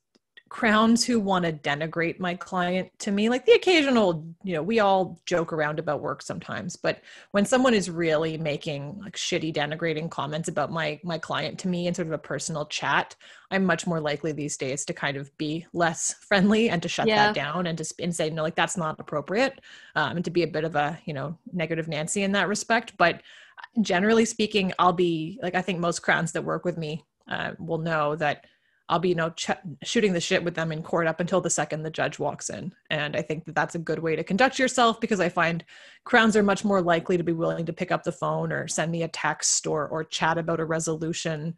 [0.53, 4.81] crowns who want to denigrate my client to me like the occasional you know we
[4.81, 10.11] all joke around about work sometimes but when someone is really making like shitty denigrating
[10.11, 13.17] comments about my my client to me in sort of a personal chat
[13.51, 17.09] i'm much more likely these days to kind of be less friendly and to shut
[17.09, 17.29] yeah.
[17.29, 19.59] that down and to and say no like that's not appropriate
[19.97, 22.93] um, and to be a bit of a you know negative nancy in that respect
[22.99, 23.23] but
[23.81, 27.79] generally speaking i'll be like i think most crowns that work with me uh, will
[27.79, 28.45] know that
[28.93, 29.51] I'll be, you know, ch-
[29.83, 32.75] shooting the shit with them in court up until the second the judge walks in.
[32.91, 35.65] And I think that that's a good way to conduct yourself because I find
[36.05, 38.93] crowns are much more likely to be willing to pick up the phone or send
[38.93, 41.57] me a text or or chat about a resolution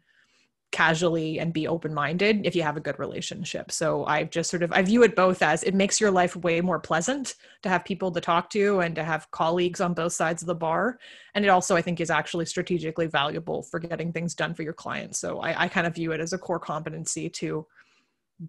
[0.75, 3.71] casually and be open minded if you have a good relationship.
[3.71, 6.59] So I just sort of I view it both as it makes your life way
[6.59, 10.43] more pleasant to have people to talk to and to have colleagues on both sides
[10.43, 10.99] of the bar.
[11.33, 14.73] And it also I think is actually strategically valuable for getting things done for your
[14.73, 15.17] clients.
[15.17, 17.65] So I, I kind of view it as a core competency to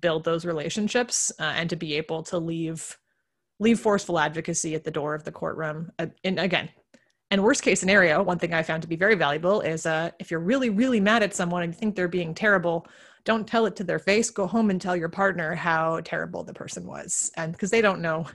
[0.01, 2.99] build those relationships uh, and to be able to leave
[3.61, 5.93] leave forceful advocacy at the door of the courtroom.
[6.01, 6.71] Uh, and again,
[7.31, 10.31] and worst case scenario, one thing I found to be very valuable is uh, if
[10.31, 12.87] you're really, really mad at someone and you think they're being terrible,
[13.27, 14.31] don't tell it to their face.
[14.31, 17.33] Go home and tell your partner how terrible the person was.
[17.37, 18.27] And because they don't know.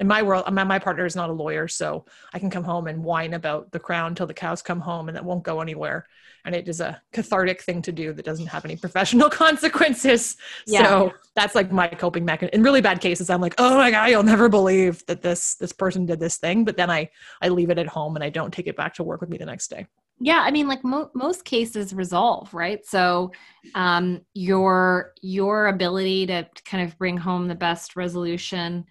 [0.00, 2.86] In my world, my, my partner is not a lawyer, so I can come home
[2.86, 6.06] and whine about the crown till the cows come home and it won't go anywhere.
[6.46, 10.38] And it is a cathartic thing to do that doesn't have any professional consequences.
[10.66, 10.84] Yeah.
[10.84, 12.58] So that's like my coping mechanism.
[12.58, 15.72] In really bad cases, I'm like, oh my God, you'll never believe that this this
[15.72, 16.64] person did this thing.
[16.64, 17.10] But then I
[17.42, 19.36] I leave it at home and I don't take it back to work with me
[19.36, 19.86] the next day
[20.20, 22.84] yeah i mean like mo- most cases resolve right?
[22.86, 23.32] So
[23.74, 28.84] um, your your ability to kind of bring home the best resolution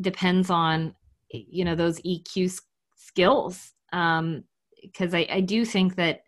[0.00, 0.94] depends on
[1.30, 2.60] you know those eq
[2.96, 4.44] skills because um,
[5.00, 6.20] I, I do think that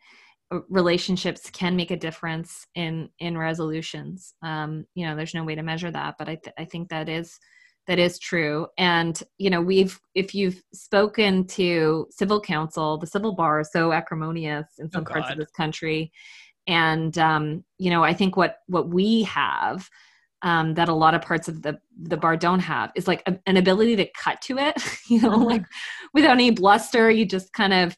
[0.52, 4.34] uh, relationships can make a difference in in resolutions.
[4.42, 7.08] Um, you know there's no way to measure that but i, th- I think that
[7.08, 7.38] is
[7.86, 8.66] that is true.
[8.78, 13.92] And you know we've if you've spoken to civil counsel the civil bar is so
[13.92, 16.12] acrimonious in some oh, parts of this country.
[16.66, 19.88] And um, you know i think what what we have
[20.42, 23.38] um, that a lot of parts of the the bar don't have is like a,
[23.46, 24.74] an ability to cut to it
[25.08, 25.64] you know like
[26.14, 27.10] without any bluster.
[27.10, 27.96] You just kind of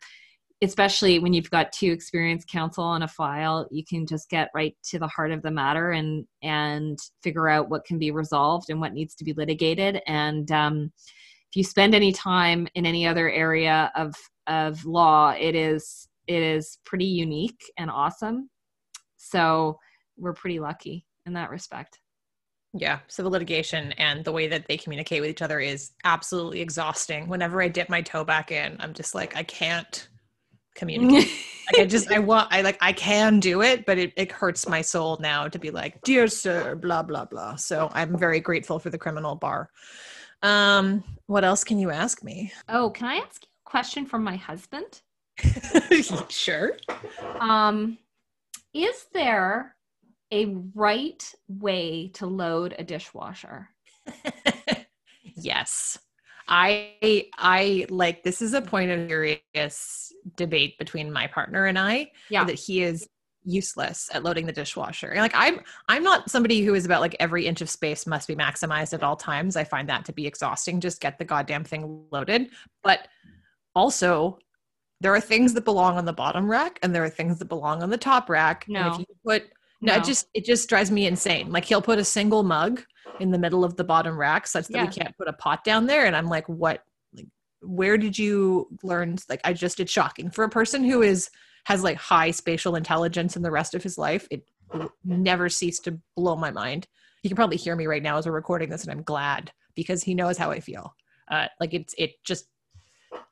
[0.62, 4.76] especially when you've got two experienced counsel on a file you can just get right
[4.82, 8.80] to the heart of the matter and and figure out what can be resolved and
[8.80, 10.90] what needs to be litigated and um,
[11.50, 14.14] if you spend any time in any other area of
[14.46, 18.48] of law it is it is pretty unique and awesome
[19.16, 19.78] so
[20.16, 21.98] we're pretty lucky in that respect.
[22.76, 27.28] Yeah, civil litigation and the way that they communicate with each other is absolutely exhausting.
[27.28, 30.08] Whenever I dip my toe back in, I'm just like, I can't
[30.74, 31.30] communicate.
[31.72, 34.68] like I just I want I like I can do it, but it, it hurts
[34.68, 37.56] my soul now to be like, dear sir, blah blah blah.
[37.56, 39.70] So I'm very grateful for the criminal bar.
[40.42, 42.52] Um, what else can you ask me?
[42.68, 45.00] Oh, can I ask you a question from my husband?
[46.28, 46.76] sure.
[47.40, 47.98] Um,
[48.74, 49.74] is there
[50.32, 53.70] a right way to load a dishwasher?
[55.22, 55.98] yes.
[56.48, 62.11] I I like this is a point of serious debate between my partner and I
[62.30, 62.44] Yeah.
[62.44, 63.09] that he is
[63.46, 65.09] useless at loading the dishwasher.
[65.09, 68.26] And like I'm I'm not somebody who is about like every inch of space must
[68.28, 69.57] be maximized at all times.
[69.57, 70.80] I find that to be exhausting.
[70.80, 72.48] Just get the goddamn thing loaded.
[72.83, 73.09] But
[73.74, 74.38] also
[75.00, 77.83] there are things that belong on the bottom rack and there are things that belong
[77.83, 78.64] on the top rack.
[78.68, 79.44] And if you put
[79.80, 79.98] no, No.
[79.98, 81.50] it just it just drives me insane.
[81.52, 82.83] Like he'll put a single mug
[83.20, 84.84] in the middle of the bottom rack such that Yeah.
[84.86, 86.06] we can't put a pot down there.
[86.06, 86.82] And I'm like, what
[87.14, 87.28] like
[87.62, 90.30] where did you learn like I just it's shocking.
[90.30, 91.30] For a person who is
[91.66, 94.42] has like high spatial intelligence in the rest of his life, it
[95.04, 96.86] never ceased to blow my mind.
[97.22, 100.02] He can probably hear me right now as we're recording this, and I'm glad because
[100.02, 100.94] he knows how I feel.
[101.30, 102.46] Uh, like it's it just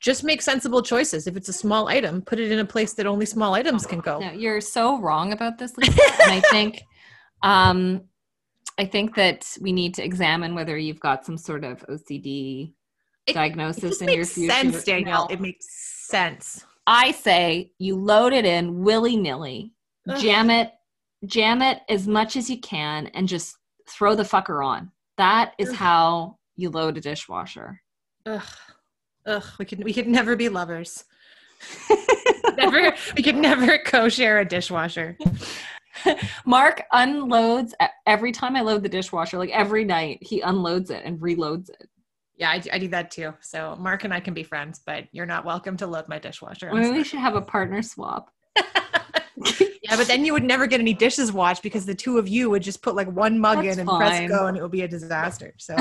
[0.01, 1.27] just make sensible choices.
[1.27, 4.01] If it's a small item, put it in a place that only small items can
[4.01, 4.21] go.
[4.21, 5.93] No, you're so wrong about this, Lisa.
[6.23, 6.83] and I think,
[7.43, 8.03] um,
[8.79, 12.75] I think that we need to examine whether you've got some sort of OCD
[13.27, 14.53] It- diagnosis It in your makes future.
[14.53, 15.27] sense, Danielle.
[15.29, 15.35] No.
[15.35, 15.67] It makes
[16.09, 16.65] sense.
[16.87, 19.73] I say you load it in willy nilly,
[20.19, 20.73] jam it,
[21.27, 23.57] jam it as much as you can, and just
[23.89, 24.91] throw the fucker on.
[25.19, 25.75] That is Ugh.
[25.77, 27.81] how you load a dishwasher.
[28.27, 28.43] Ugh,
[29.27, 29.45] ugh.
[29.59, 31.05] We could we could never be lovers.
[32.57, 32.95] never.
[33.17, 35.17] We could never co-share a dishwasher.
[36.47, 37.75] Mark unloads
[38.07, 41.89] every time I load the dishwasher, like every night, he unloads it and reloads it.
[42.37, 43.35] Yeah, I, I do that too.
[43.41, 46.71] So Mark and I can be friends, but you're not welcome to load my dishwasher.
[46.71, 46.99] I'm Maybe sorry.
[46.99, 48.31] we should have a partner swap.
[49.83, 52.51] yeah, but then you would never get any dishes washed because the two of you
[52.51, 53.99] would just put like one mug That's in and fine.
[53.99, 55.55] press go, and it would be a disaster.
[55.59, 55.77] So,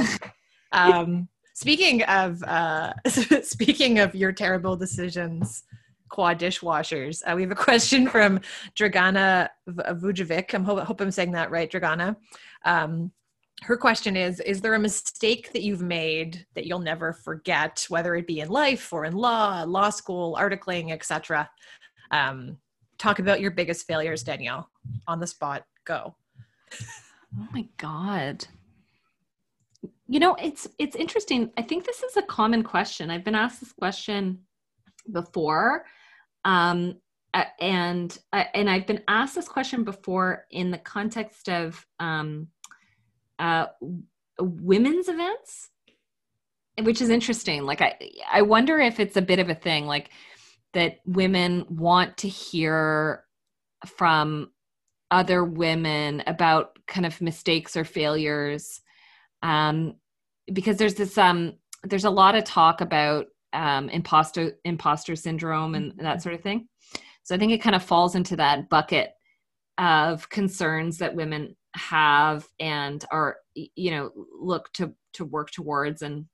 [0.71, 2.93] um, speaking of uh,
[3.41, 5.63] speaking of your terrible decisions,
[6.12, 8.39] quad dishwashers, uh, we have a question from
[8.76, 10.54] Dragana Vujovic.
[10.54, 12.15] I'm hope, hope I'm saying that right, Dragana.
[12.65, 13.12] Um,
[13.63, 18.15] her question is Is there a mistake that you've made that you'll never forget, whether
[18.15, 21.50] it be in life or in law, law school, articling, etc.?
[22.12, 22.58] Um,
[22.97, 24.69] talk about your biggest failures, Danielle.
[25.08, 26.15] On the spot, go.
[27.39, 28.45] Oh my god.
[30.08, 31.52] You know, it's it's interesting.
[31.58, 33.10] I think this is a common question.
[33.10, 34.39] I've been asked this question
[35.12, 35.86] before.
[36.45, 36.95] Um
[37.60, 42.47] and and I've been asked this question before in the context of um
[43.39, 43.67] uh
[44.39, 45.69] women's events
[46.82, 47.63] which is interesting.
[47.63, 47.95] Like i
[48.32, 50.10] i wonder if it's a bit of a thing like
[50.73, 53.25] that women want to hear
[53.86, 54.51] from
[55.10, 58.82] other women about kind of mistakes or failures.
[59.43, 59.95] Um
[60.51, 65.94] because there's this um there's a lot of talk about um imposter imposter syndrome and
[66.00, 66.68] that sort of thing.
[67.24, 69.12] So i think it kind of falls into that bucket
[69.78, 76.02] of concerns that women have and are you know look to to work towards.
[76.02, 76.26] And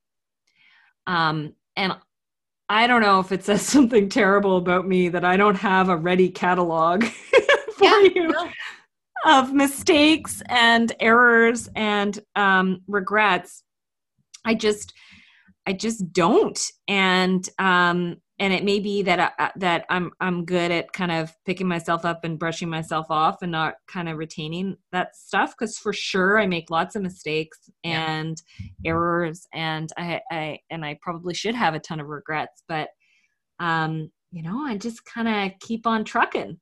[1.07, 1.93] um and
[2.69, 5.95] i don't know if it says something terrible about me that i don't have a
[5.95, 7.03] ready catalog
[7.77, 8.49] for you no.
[9.25, 13.63] of mistakes and errors and um, regrets.
[14.45, 14.93] I just
[15.67, 20.71] i just don't and um and it may be that I, that i'm i'm good
[20.71, 24.77] at kind of picking myself up and brushing myself off and not kind of retaining
[24.91, 28.09] that stuff because for sure i make lots of mistakes Yeah.
[28.09, 28.37] and
[28.85, 32.89] errors and i i and i probably should have a ton of regrets but
[33.59, 36.57] um you know i just kind of keep on trucking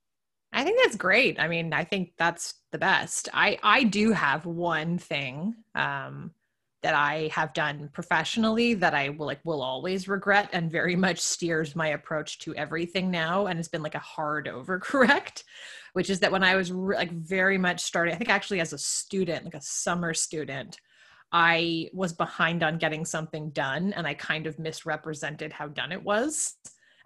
[0.54, 1.38] I think that's great.
[1.38, 3.28] I mean, I think that's the best.
[3.34, 6.32] I I do have one thing um,
[6.86, 11.20] that I have done professionally that I will like will always regret and very much
[11.20, 15.41] steers my approach to everything now, and it's been like a hard overcorrect.
[15.93, 18.72] Which is that when I was re- like very much starting, I think actually as
[18.72, 20.78] a student, like a summer student,
[21.32, 26.03] I was behind on getting something done, and I kind of misrepresented how done it
[26.03, 26.55] was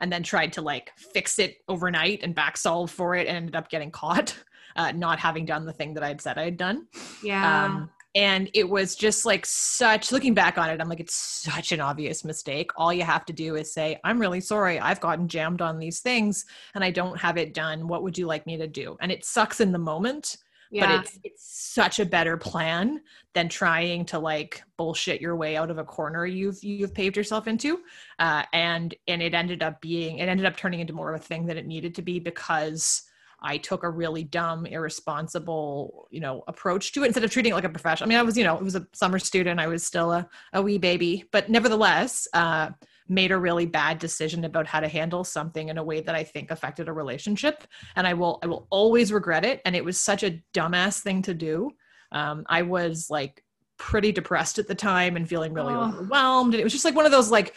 [0.01, 3.55] and then tried to like fix it overnight and back solve for it and ended
[3.55, 4.35] up getting caught
[4.75, 6.87] uh, not having done the thing that i'd said i'd done
[7.21, 11.15] yeah um, and it was just like such looking back on it i'm like it's
[11.15, 12.71] such an obvious mistake.
[12.75, 14.79] All you have to do is say i'm really sorry.
[14.79, 16.45] I've gotten jammed on these things
[16.75, 17.87] and i don't have it done.
[17.87, 18.97] What would you like me to do?
[19.01, 20.37] And it sucks in the moment
[20.71, 23.01] but it's it's such a better plan
[23.33, 27.47] than trying to like bullshit your way out of a corner you've you've paved yourself
[27.47, 27.79] into.
[28.19, 31.23] Uh, and and it ended up being it ended up turning into more of a
[31.23, 33.03] thing than it needed to be because
[33.41, 37.55] I took a really dumb, irresponsible, you know, approach to it instead of treating it
[37.55, 38.07] like a professional.
[38.07, 39.59] I mean, I was, you know, it was a summer student.
[39.59, 42.69] I was still a, a wee baby, but nevertheless, uh,
[43.09, 46.23] made a really bad decision about how to handle something in a way that I
[46.23, 47.65] think affected a relationship.
[47.95, 49.61] And I will, I will always regret it.
[49.65, 51.71] And it was such a dumbass thing to do.
[52.11, 53.43] Um, I was like
[53.77, 55.87] pretty depressed at the time and feeling really oh.
[55.87, 56.53] overwhelmed.
[56.53, 57.55] And it was just like one of those like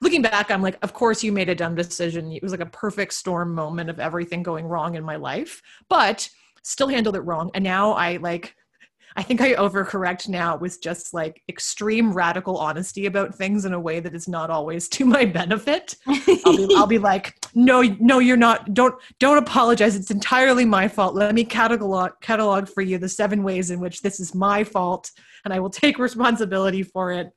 [0.00, 2.32] looking back, I'm like, of course you made a dumb decision.
[2.32, 6.28] It was like a perfect storm moment of everything going wrong in my life, but
[6.62, 7.50] still handled it wrong.
[7.54, 8.54] And now I like
[9.16, 13.78] I think I overcorrect now with just like extreme radical honesty about things in a
[13.78, 15.94] way that is not always to my benefit.
[16.06, 18.74] I'll be, I'll be like, no, no, you're not.
[18.74, 19.94] Don't don't apologize.
[19.94, 21.14] It's entirely my fault.
[21.14, 25.10] Let me catalog catalog for you the seven ways in which this is my fault,
[25.44, 27.30] and I will take responsibility for it.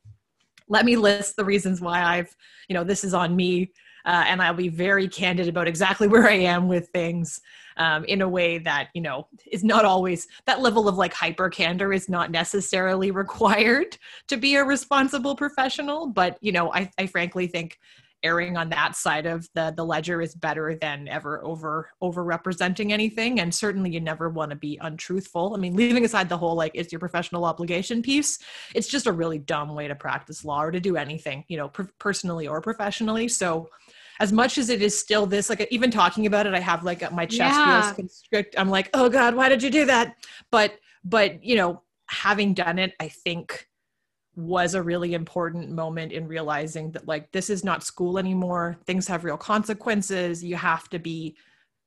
[0.68, 2.34] Let me list the reasons why I've,
[2.68, 3.72] you know, this is on me.
[4.04, 7.40] Uh, and I'll be very candid about exactly where I am with things
[7.78, 11.48] um, in a way that you know is not always that level of like hyper
[11.48, 13.96] candor is not necessarily required
[14.26, 17.78] to be a responsible professional but you know I, I frankly think
[18.22, 22.92] erring on that side of the the ledger is better than ever over over representing
[22.92, 23.40] anything.
[23.40, 25.54] And certainly you never want to be untruthful.
[25.54, 28.38] I mean leaving aside the whole like it's your professional obligation piece
[28.74, 31.68] it's just a really dumb way to practice law or to do anything you know
[31.98, 33.28] personally or professionally.
[33.28, 33.68] So
[34.20, 37.12] as much as it is still this like even talking about it i have like
[37.12, 37.82] my chest yeah.
[37.82, 38.54] feels constrict.
[38.58, 40.16] I'm like oh god why did you do that?
[40.50, 43.68] But but you know having done it i think
[44.38, 48.78] was a really important moment in realizing that like this is not school anymore.
[48.86, 50.44] Things have real consequences.
[50.44, 51.36] You have to be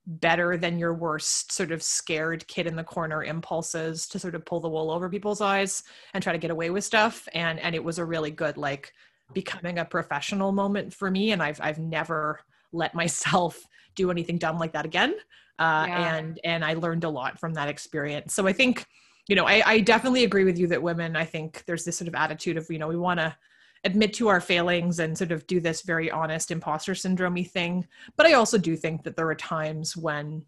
[0.06, 4.44] better than your worst sort of scared kid in the corner impulses to sort of
[4.44, 5.84] pull the wool over people's eyes
[6.14, 7.26] and try to get away with stuff.
[7.34, 8.92] And and it was a really good like
[9.32, 11.32] becoming a professional moment for me.
[11.32, 12.42] And i've i've never
[12.74, 15.14] let myself do anything dumb like that again.
[15.58, 16.16] Uh, yeah.
[16.16, 18.34] and and i learned a lot from that experience.
[18.34, 18.86] So i think
[19.28, 22.08] you know I, I definitely agree with you that women i think there's this sort
[22.08, 23.36] of attitude of you know we want to
[23.84, 28.26] admit to our failings and sort of do this very honest imposter syndrome thing but
[28.26, 30.44] i also do think that there are times when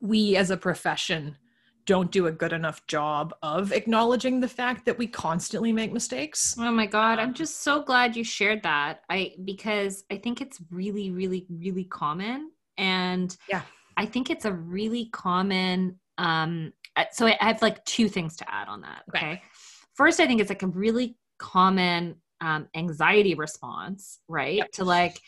[0.00, 1.36] we as a profession
[1.84, 6.54] don't do a good enough job of acknowledging the fact that we constantly make mistakes.
[6.58, 9.00] Oh my god, I'm just so glad you shared that.
[9.08, 13.62] I because I think it's really really really common and yeah.
[13.96, 16.72] I think it's a really common um
[17.12, 19.32] so I have like two things to add on that, okay?
[19.32, 19.42] okay.
[19.94, 24.56] First, I think it's like a really common um anxiety response, right?
[24.56, 24.72] Yep.
[24.72, 25.20] To like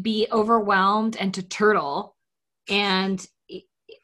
[0.00, 2.16] be overwhelmed and to turtle
[2.68, 3.26] and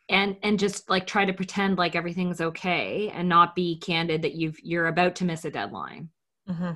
[0.08, 4.34] and and just like try to pretend like everything's okay and not be candid that
[4.34, 6.08] you've you're about to miss a deadline
[6.48, 6.72] mm-hmm.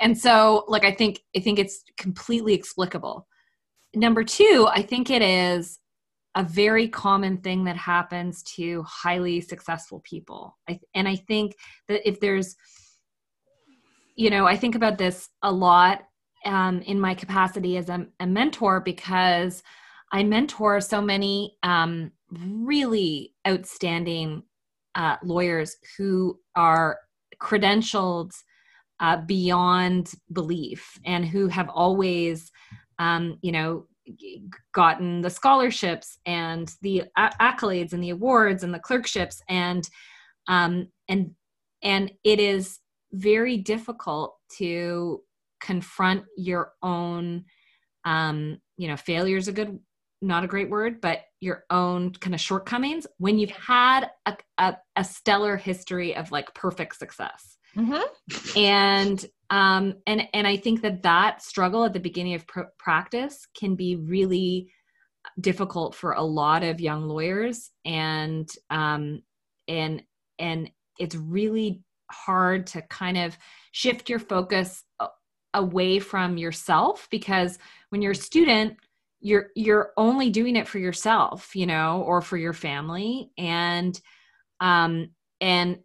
[0.00, 3.26] and so like i think i think it's completely explicable
[3.94, 5.78] number two i think it is
[6.36, 10.56] a very common thing that happens to highly successful people.
[10.68, 11.56] I, and i think
[11.88, 12.54] that if there's
[14.14, 16.02] you know i think about this a lot
[16.44, 19.62] um, in my capacity as a, a mentor because
[20.12, 24.42] I mentor so many um, really outstanding
[24.94, 26.98] uh, lawyers who are
[27.40, 28.32] credentialed
[29.00, 32.50] uh, beyond belief and who have always,
[32.98, 33.86] um, you know,
[34.72, 39.88] gotten the scholarships and the accolades and the awards and the clerkships and
[40.48, 41.32] um, and
[41.82, 42.78] and it is
[43.12, 45.22] very difficult to
[45.60, 47.44] confront your own
[48.04, 49.78] um, you know failure is a good
[50.22, 54.76] not a great word, but your own kind of shortcomings when you've had a, a,
[54.96, 57.55] a stellar history of like perfect success.
[57.76, 58.58] Mm-hmm.
[58.58, 63.46] And um, and and I think that that struggle at the beginning of pr- practice
[63.56, 64.72] can be really
[65.40, 69.22] difficult for a lot of young lawyers, and um,
[69.68, 70.02] and
[70.38, 73.36] and it's really hard to kind of
[73.72, 74.84] shift your focus
[75.54, 77.58] away from yourself because
[77.88, 78.76] when you're a student
[79.20, 84.00] you're you're only doing it for yourself you know or for your family and
[84.60, 85.08] um
[85.40, 85.78] and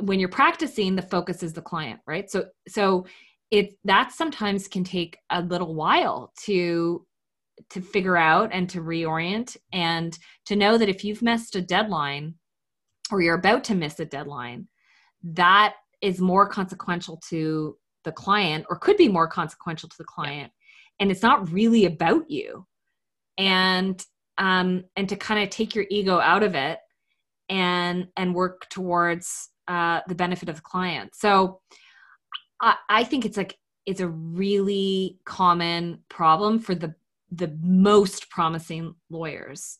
[0.00, 2.30] when you're practicing the focus is the client right?
[2.30, 3.06] So so
[3.50, 7.06] it that sometimes can take a little while to
[7.70, 12.34] to figure out and to reorient and to know that if you've missed a deadline
[13.12, 14.66] or you're about to miss a deadline
[15.22, 20.50] that is more consequential to the client or could be more consequential to the client.
[20.98, 22.66] And it's not really about you.
[23.36, 24.04] And
[24.38, 26.78] um and to kind of take your ego out of it
[27.48, 31.14] and and work towards uh, the benefit of the client.
[31.14, 31.60] So
[32.60, 33.56] I, I think it's like
[33.86, 36.94] it's a really common problem for the
[37.32, 39.78] the most promising lawyers.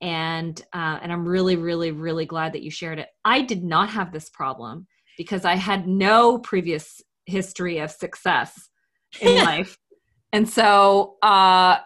[0.00, 3.08] And uh, and i'm really really really glad that you shared it.
[3.24, 8.70] I did not have this problem because i had no previous history of success
[9.20, 9.76] in life.
[10.32, 11.78] And so uh,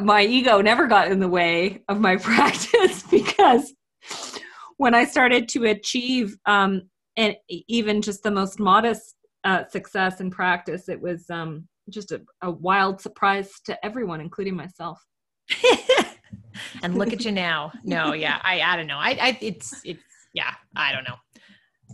[0.00, 3.72] my ego never got in the way of my practice because
[4.82, 6.82] when i started to achieve um,
[7.16, 12.20] and even just the most modest uh, success in practice it was um, just a,
[12.42, 15.02] a wild surprise to everyone including myself
[16.82, 17.72] and look at you now.
[17.84, 18.98] No, yeah, I I don't know.
[18.98, 20.02] I I it's it's
[20.34, 21.16] yeah, I don't know.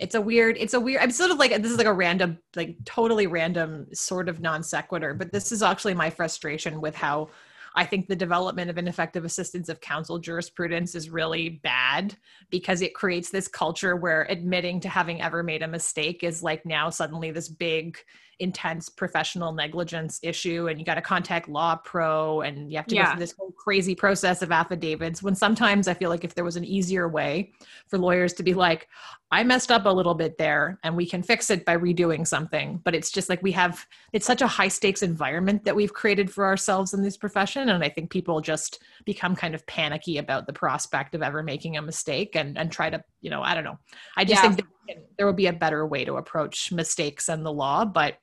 [0.01, 2.39] It's a weird, it's a weird, I'm sort of like, this is like a random,
[2.55, 7.31] like totally random sort of non sequitur, but this is actually my frustration with how
[7.79, 12.17] I think the development of ineffective assistance of counsel jurisprudence is really bad
[12.51, 16.67] because it creates this culture where admitting to having ever made a mistake is like
[16.67, 17.97] now suddenly this big
[18.41, 23.05] intense professional negligence issue and you got to contact LAWPRO and you have to go
[23.05, 26.57] through this whole crazy process of affidavits when sometimes i feel like if there was
[26.57, 27.53] an easier way
[27.89, 28.87] for lawyers to be like
[29.33, 32.81] i messed up a little bit there and we can fix it by redoing something
[32.85, 36.31] but it's just like we have it's such a high stakes environment that we've created
[36.31, 40.47] for ourselves in this profession and i think people just become kind of panicky about
[40.47, 43.65] the prospect of ever making a mistake and and try to you know i don't
[43.65, 43.79] know
[44.17, 44.55] i just Yeah.
[44.55, 48.19] think that there will be a better way to approach mistakes and the law but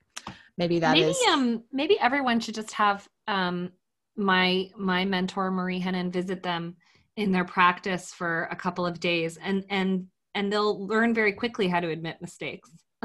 [0.57, 3.71] maybe that maybe is um maybe everyone should just have um
[4.15, 6.75] my my mentor Marie Henein visit them
[7.17, 11.67] in their practice for a couple of days and and and they'll learn very quickly
[11.69, 12.69] how to admit mistakes.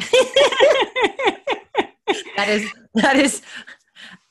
[2.36, 3.42] that is that is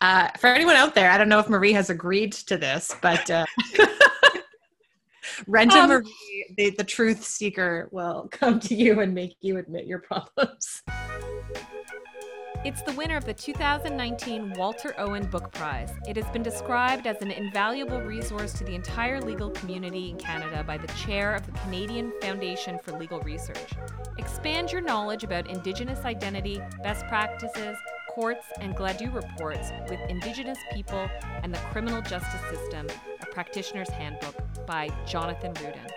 [0.02, 3.30] uh, for anyone out there i don't know if marie has agreed to this but
[3.30, 3.46] uh,
[5.48, 9.86] rent Um, marie the, the truth seeker will come to you and make you admit
[9.86, 10.82] your problems
[12.66, 15.94] It's the winner of the 2019 Walter Owen Book Prize.
[16.06, 20.62] It has been described as an invaluable resource to the entire legal community in Canada
[20.68, 23.72] by the chair of the Canadian Foundation for Legal Research.
[24.18, 27.78] Expand your knowledge about Indigenous identity, best practices,
[28.10, 31.10] courts, and Gladue reports with Indigenous people
[31.44, 32.88] and the criminal justice system,
[33.22, 34.36] a practitioner's handbook
[34.66, 35.88] by Jonathan Rudin.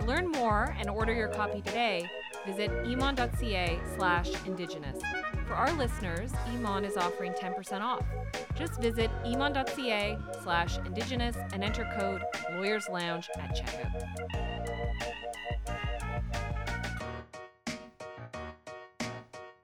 [0.00, 2.06] To learn more and order your copy today,
[2.44, 5.00] visit emond.ca slash indigenous.
[5.46, 8.04] For our listeners, Emond is offering 10% off.
[8.54, 12.22] Just visit emond.ca slash indigenous and enter code
[12.52, 13.90] Lawyers Lounge at checkout.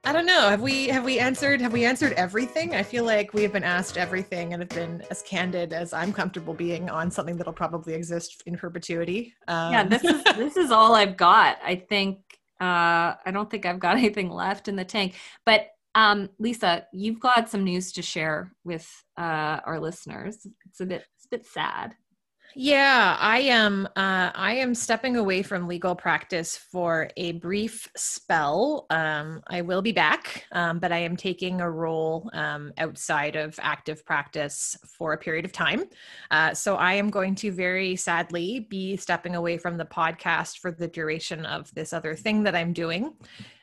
[0.03, 3.33] i don't know have we have we answered have we answered everything i feel like
[3.33, 7.09] we have been asked everything and have been as candid as i'm comfortable being on
[7.09, 11.59] something that'll probably exist in perpetuity um, yeah, this is this is all I've got.
[11.63, 15.15] I think uh I don't think I've got anything left in the tank.
[15.45, 18.87] But um Lisa, you've got some news to share with
[19.17, 20.47] uh our listeners.
[20.67, 21.95] It's a bit it's a bit sad.
[22.53, 23.87] Yeah, I am.
[23.95, 28.87] Uh, I am stepping away from legal practice for a brief spell.
[28.89, 33.57] Um, I will be back, um, but I am taking a role um, outside of
[33.61, 35.85] active practice for a period of time.
[36.29, 40.71] Uh, so I am going to very sadly be stepping away from the podcast for
[40.71, 43.13] the duration of this other thing that I'm doing.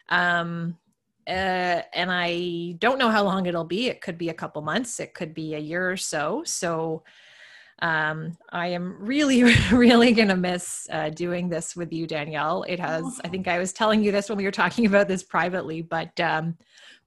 [0.08, 0.78] Um,
[1.26, 3.88] uh, and I don't know how long it'll be.
[3.88, 4.98] It could be a couple months.
[4.98, 6.42] It could be a year or so.
[6.46, 7.02] So
[7.80, 12.64] um, I am really, really going to miss uh, doing this with you, Danielle.
[12.64, 15.22] It has, I think I was telling you this when we were talking about this
[15.22, 16.56] privately, but um,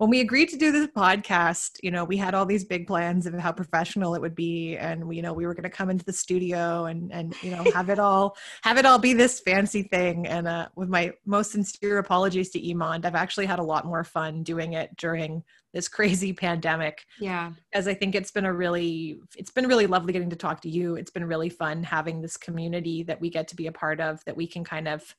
[0.01, 3.27] when we agreed to do this podcast, you know, we had all these big plans
[3.27, 4.75] of how professional it would be.
[4.75, 7.51] And we, you know, we were going to come into the studio and, and, you
[7.51, 10.25] know, have it all, have it all be this fancy thing.
[10.25, 14.03] And uh, with my most sincere apologies to Emond, I've actually had a lot more
[14.03, 17.51] fun doing it during this crazy pandemic Yeah.
[17.71, 20.69] as I think it's been a really it's been really lovely getting to talk to
[20.69, 20.95] you.
[20.95, 24.25] It's been really fun having this community that we get to be a part of
[24.25, 25.15] that we can kind of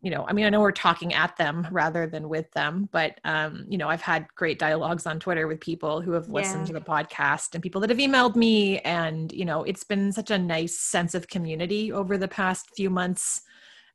[0.00, 3.18] you know, I mean, I know we're talking at them rather than with them, but
[3.24, 6.66] um, you know, I've had great dialogues on Twitter with people who have listened Yeah.
[6.68, 10.30] to the podcast and people that have emailed me, and you know, it's been such
[10.30, 13.42] a nice sense of community over the past few months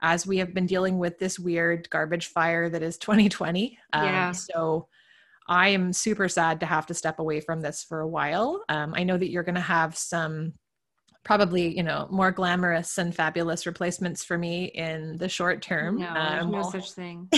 [0.02, 3.78] as we have been dealing with this weird garbage fire that is 2020.
[3.94, 4.32] Um, Yeah.
[4.34, 4.88] So
[5.48, 8.64] I am super sad to have to step away from this for a while.
[8.70, 10.54] Um, I know that you're going to have some
[11.24, 15.98] probably, you know, more glamorous and fabulous replacements for me in the short term.
[15.98, 17.30] No, there's Um, no we'll- such thing.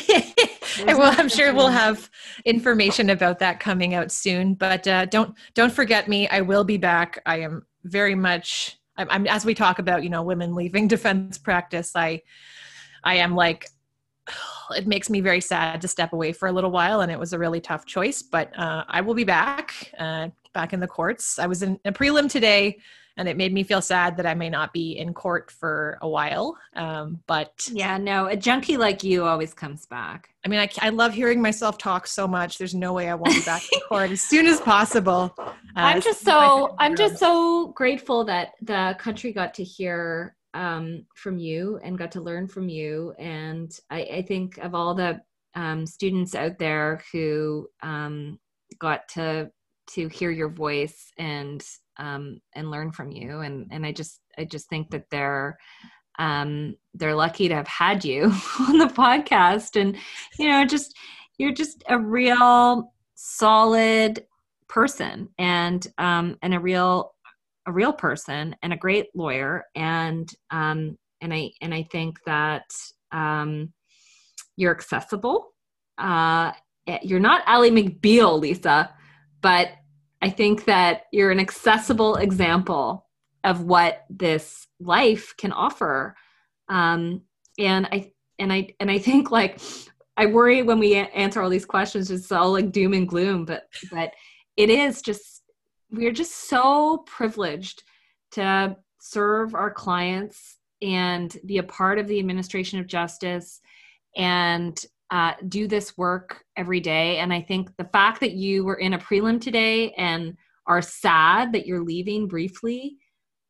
[0.87, 2.09] I will, I'm sure we'll have
[2.43, 4.55] information about that coming out soon.
[4.55, 6.27] But uh, don't don't forget me.
[6.27, 7.21] I will be back.
[7.25, 11.37] I am very much I'm, I'm as we talk about, you know, women leaving defense
[11.37, 12.21] practice, I,
[13.03, 13.69] I am like,
[14.71, 17.33] it makes me very sad to step away for a little while, and it was
[17.33, 18.21] a really tough choice.
[18.21, 21.39] But uh, I will be back, uh, back in the courts.
[21.39, 22.79] I was in a prelim today
[23.17, 26.09] and it made me feel sad that I may not be in court for a
[26.09, 26.57] while.
[26.75, 30.29] Um, but yeah, no, a junkie like you always comes back.
[30.45, 32.57] I mean, I, I love hearing myself talk so much.
[32.57, 35.33] There's no way I won't be back in court as soon as possible.
[35.37, 41.05] Uh, I'm just so I'm just so grateful that the country got to hear um,
[41.15, 43.13] from you and got to learn from you.
[43.19, 45.21] And I, I think of all the
[45.53, 48.39] um, students out there who um,
[48.79, 49.51] got to
[49.87, 51.65] to hear your voice and
[51.97, 53.41] um, and learn from you.
[53.41, 55.57] And and I just I just think that they're
[56.19, 58.23] um, they're lucky to have had you
[58.59, 59.79] on the podcast.
[59.79, 59.97] And
[60.39, 60.95] you know, just
[61.37, 64.25] you're just a real solid
[64.67, 67.13] person and um, and a real
[67.67, 72.65] a real person and a great lawyer and um, and I and I think that
[73.11, 73.73] um,
[74.57, 75.53] you're accessible.
[75.97, 76.51] Uh,
[76.87, 78.93] eh, you're not Ally McBeal, Lisa,
[79.41, 79.69] but
[80.21, 83.05] I think that you're an accessible example
[83.43, 86.15] of what this life can offer.
[86.67, 87.21] Um,
[87.59, 89.59] and I and I and I think like
[90.17, 93.67] I worry when we answer all these questions, it's all like doom and gloom, but
[93.91, 94.13] but
[94.57, 95.43] it is just
[95.91, 97.83] we're just so privileged
[98.31, 103.61] to serve our clients and be a part of the administration of justice
[104.15, 107.17] and uh, do this work every day.
[107.17, 110.35] And I think the fact that you were in a prelim today and
[110.67, 112.97] are sad that you're leaving briefly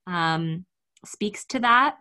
[0.07, 0.65] um,
[1.05, 1.95] speaks to that.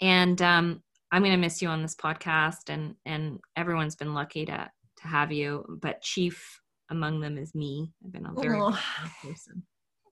[0.00, 4.44] And um, I'm going to miss you on this podcast, and and everyone's been lucky
[4.46, 7.90] to to have you, but chief among them is me.
[8.04, 8.78] I've been a very oh.
[9.22, 9.62] person.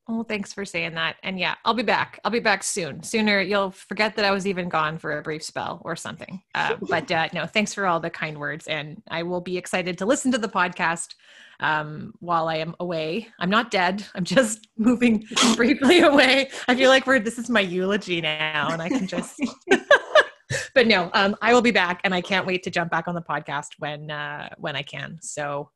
[0.08, 1.16] Well, thanks for saying that.
[1.22, 2.18] And yeah, I'll be back.
[2.24, 3.02] I'll be back soon.
[3.04, 6.42] Sooner you'll forget that I was even gone for a brief spell or something.
[6.54, 8.66] Uh, but uh, no, thanks for all the kind words.
[8.66, 11.14] And I will be excited to listen to the podcast
[11.60, 13.28] um, while I am away.
[13.38, 14.04] I'm not dead.
[14.16, 15.24] I'm just moving
[15.56, 16.50] briefly away.
[16.66, 19.40] I feel like we're, this is my eulogy now and I can just.
[20.74, 23.14] but no, um, I will be back and I can't wait to jump back on
[23.14, 25.18] the podcast when, uh, when I can.
[25.22, 25.70] So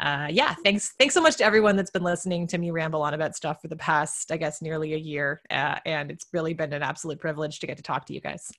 [0.00, 0.92] uh, yeah, thanks.
[0.98, 3.68] Thanks so much to everyone that's been listening to me ramble on about stuff for
[3.68, 5.40] the past, I guess, nearly a year.
[5.50, 8.50] Uh, and it's really been an absolute privilege to get to talk to you guys.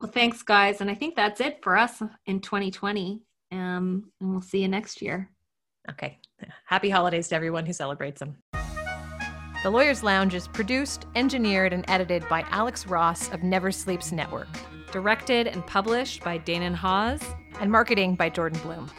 [0.00, 0.80] Well, thanks, guys.
[0.80, 3.22] And I think that's it for us in 2020.
[3.52, 5.30] Um, and we'll see you next year.
[5.90, 6.18] Okay.
[6.66, 8.36] Happy holidays to everyone who celebrates them.
[9.62, 14.48] The Lawyer's Lounge is produced, engineered, and edited by Alex Ross of Never Sleeps Network.
[14.90, 17.22] Directed and published by Danon Hawes.
[17.60, 18.90] And marketing by Jordan Bloom.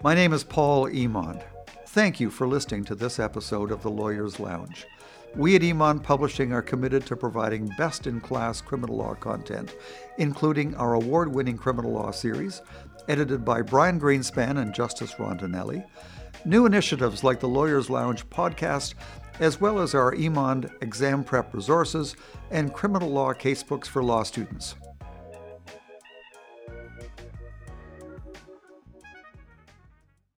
[0.00, 1.42] My name is Paul Emond.
[1.86, 4.86] Thank you for listening to this episode of The Lawyer's Lounge.
[5.34, 9.74] We at Emond Publishing are committed to providing best in class criminal law content,
[10.16, 12.62] including our award winning criminal law series,
[13.08, 15.84] edited by Brian Greenspan and Justice Rondinelli,
[16.44, 18.94] new initiatives like the Lawyer's Lounge podcast,
[19.40, 22.14] as well as our Emond exam prep resources
[22.52, 24.76] and criminal law casebooks for law students.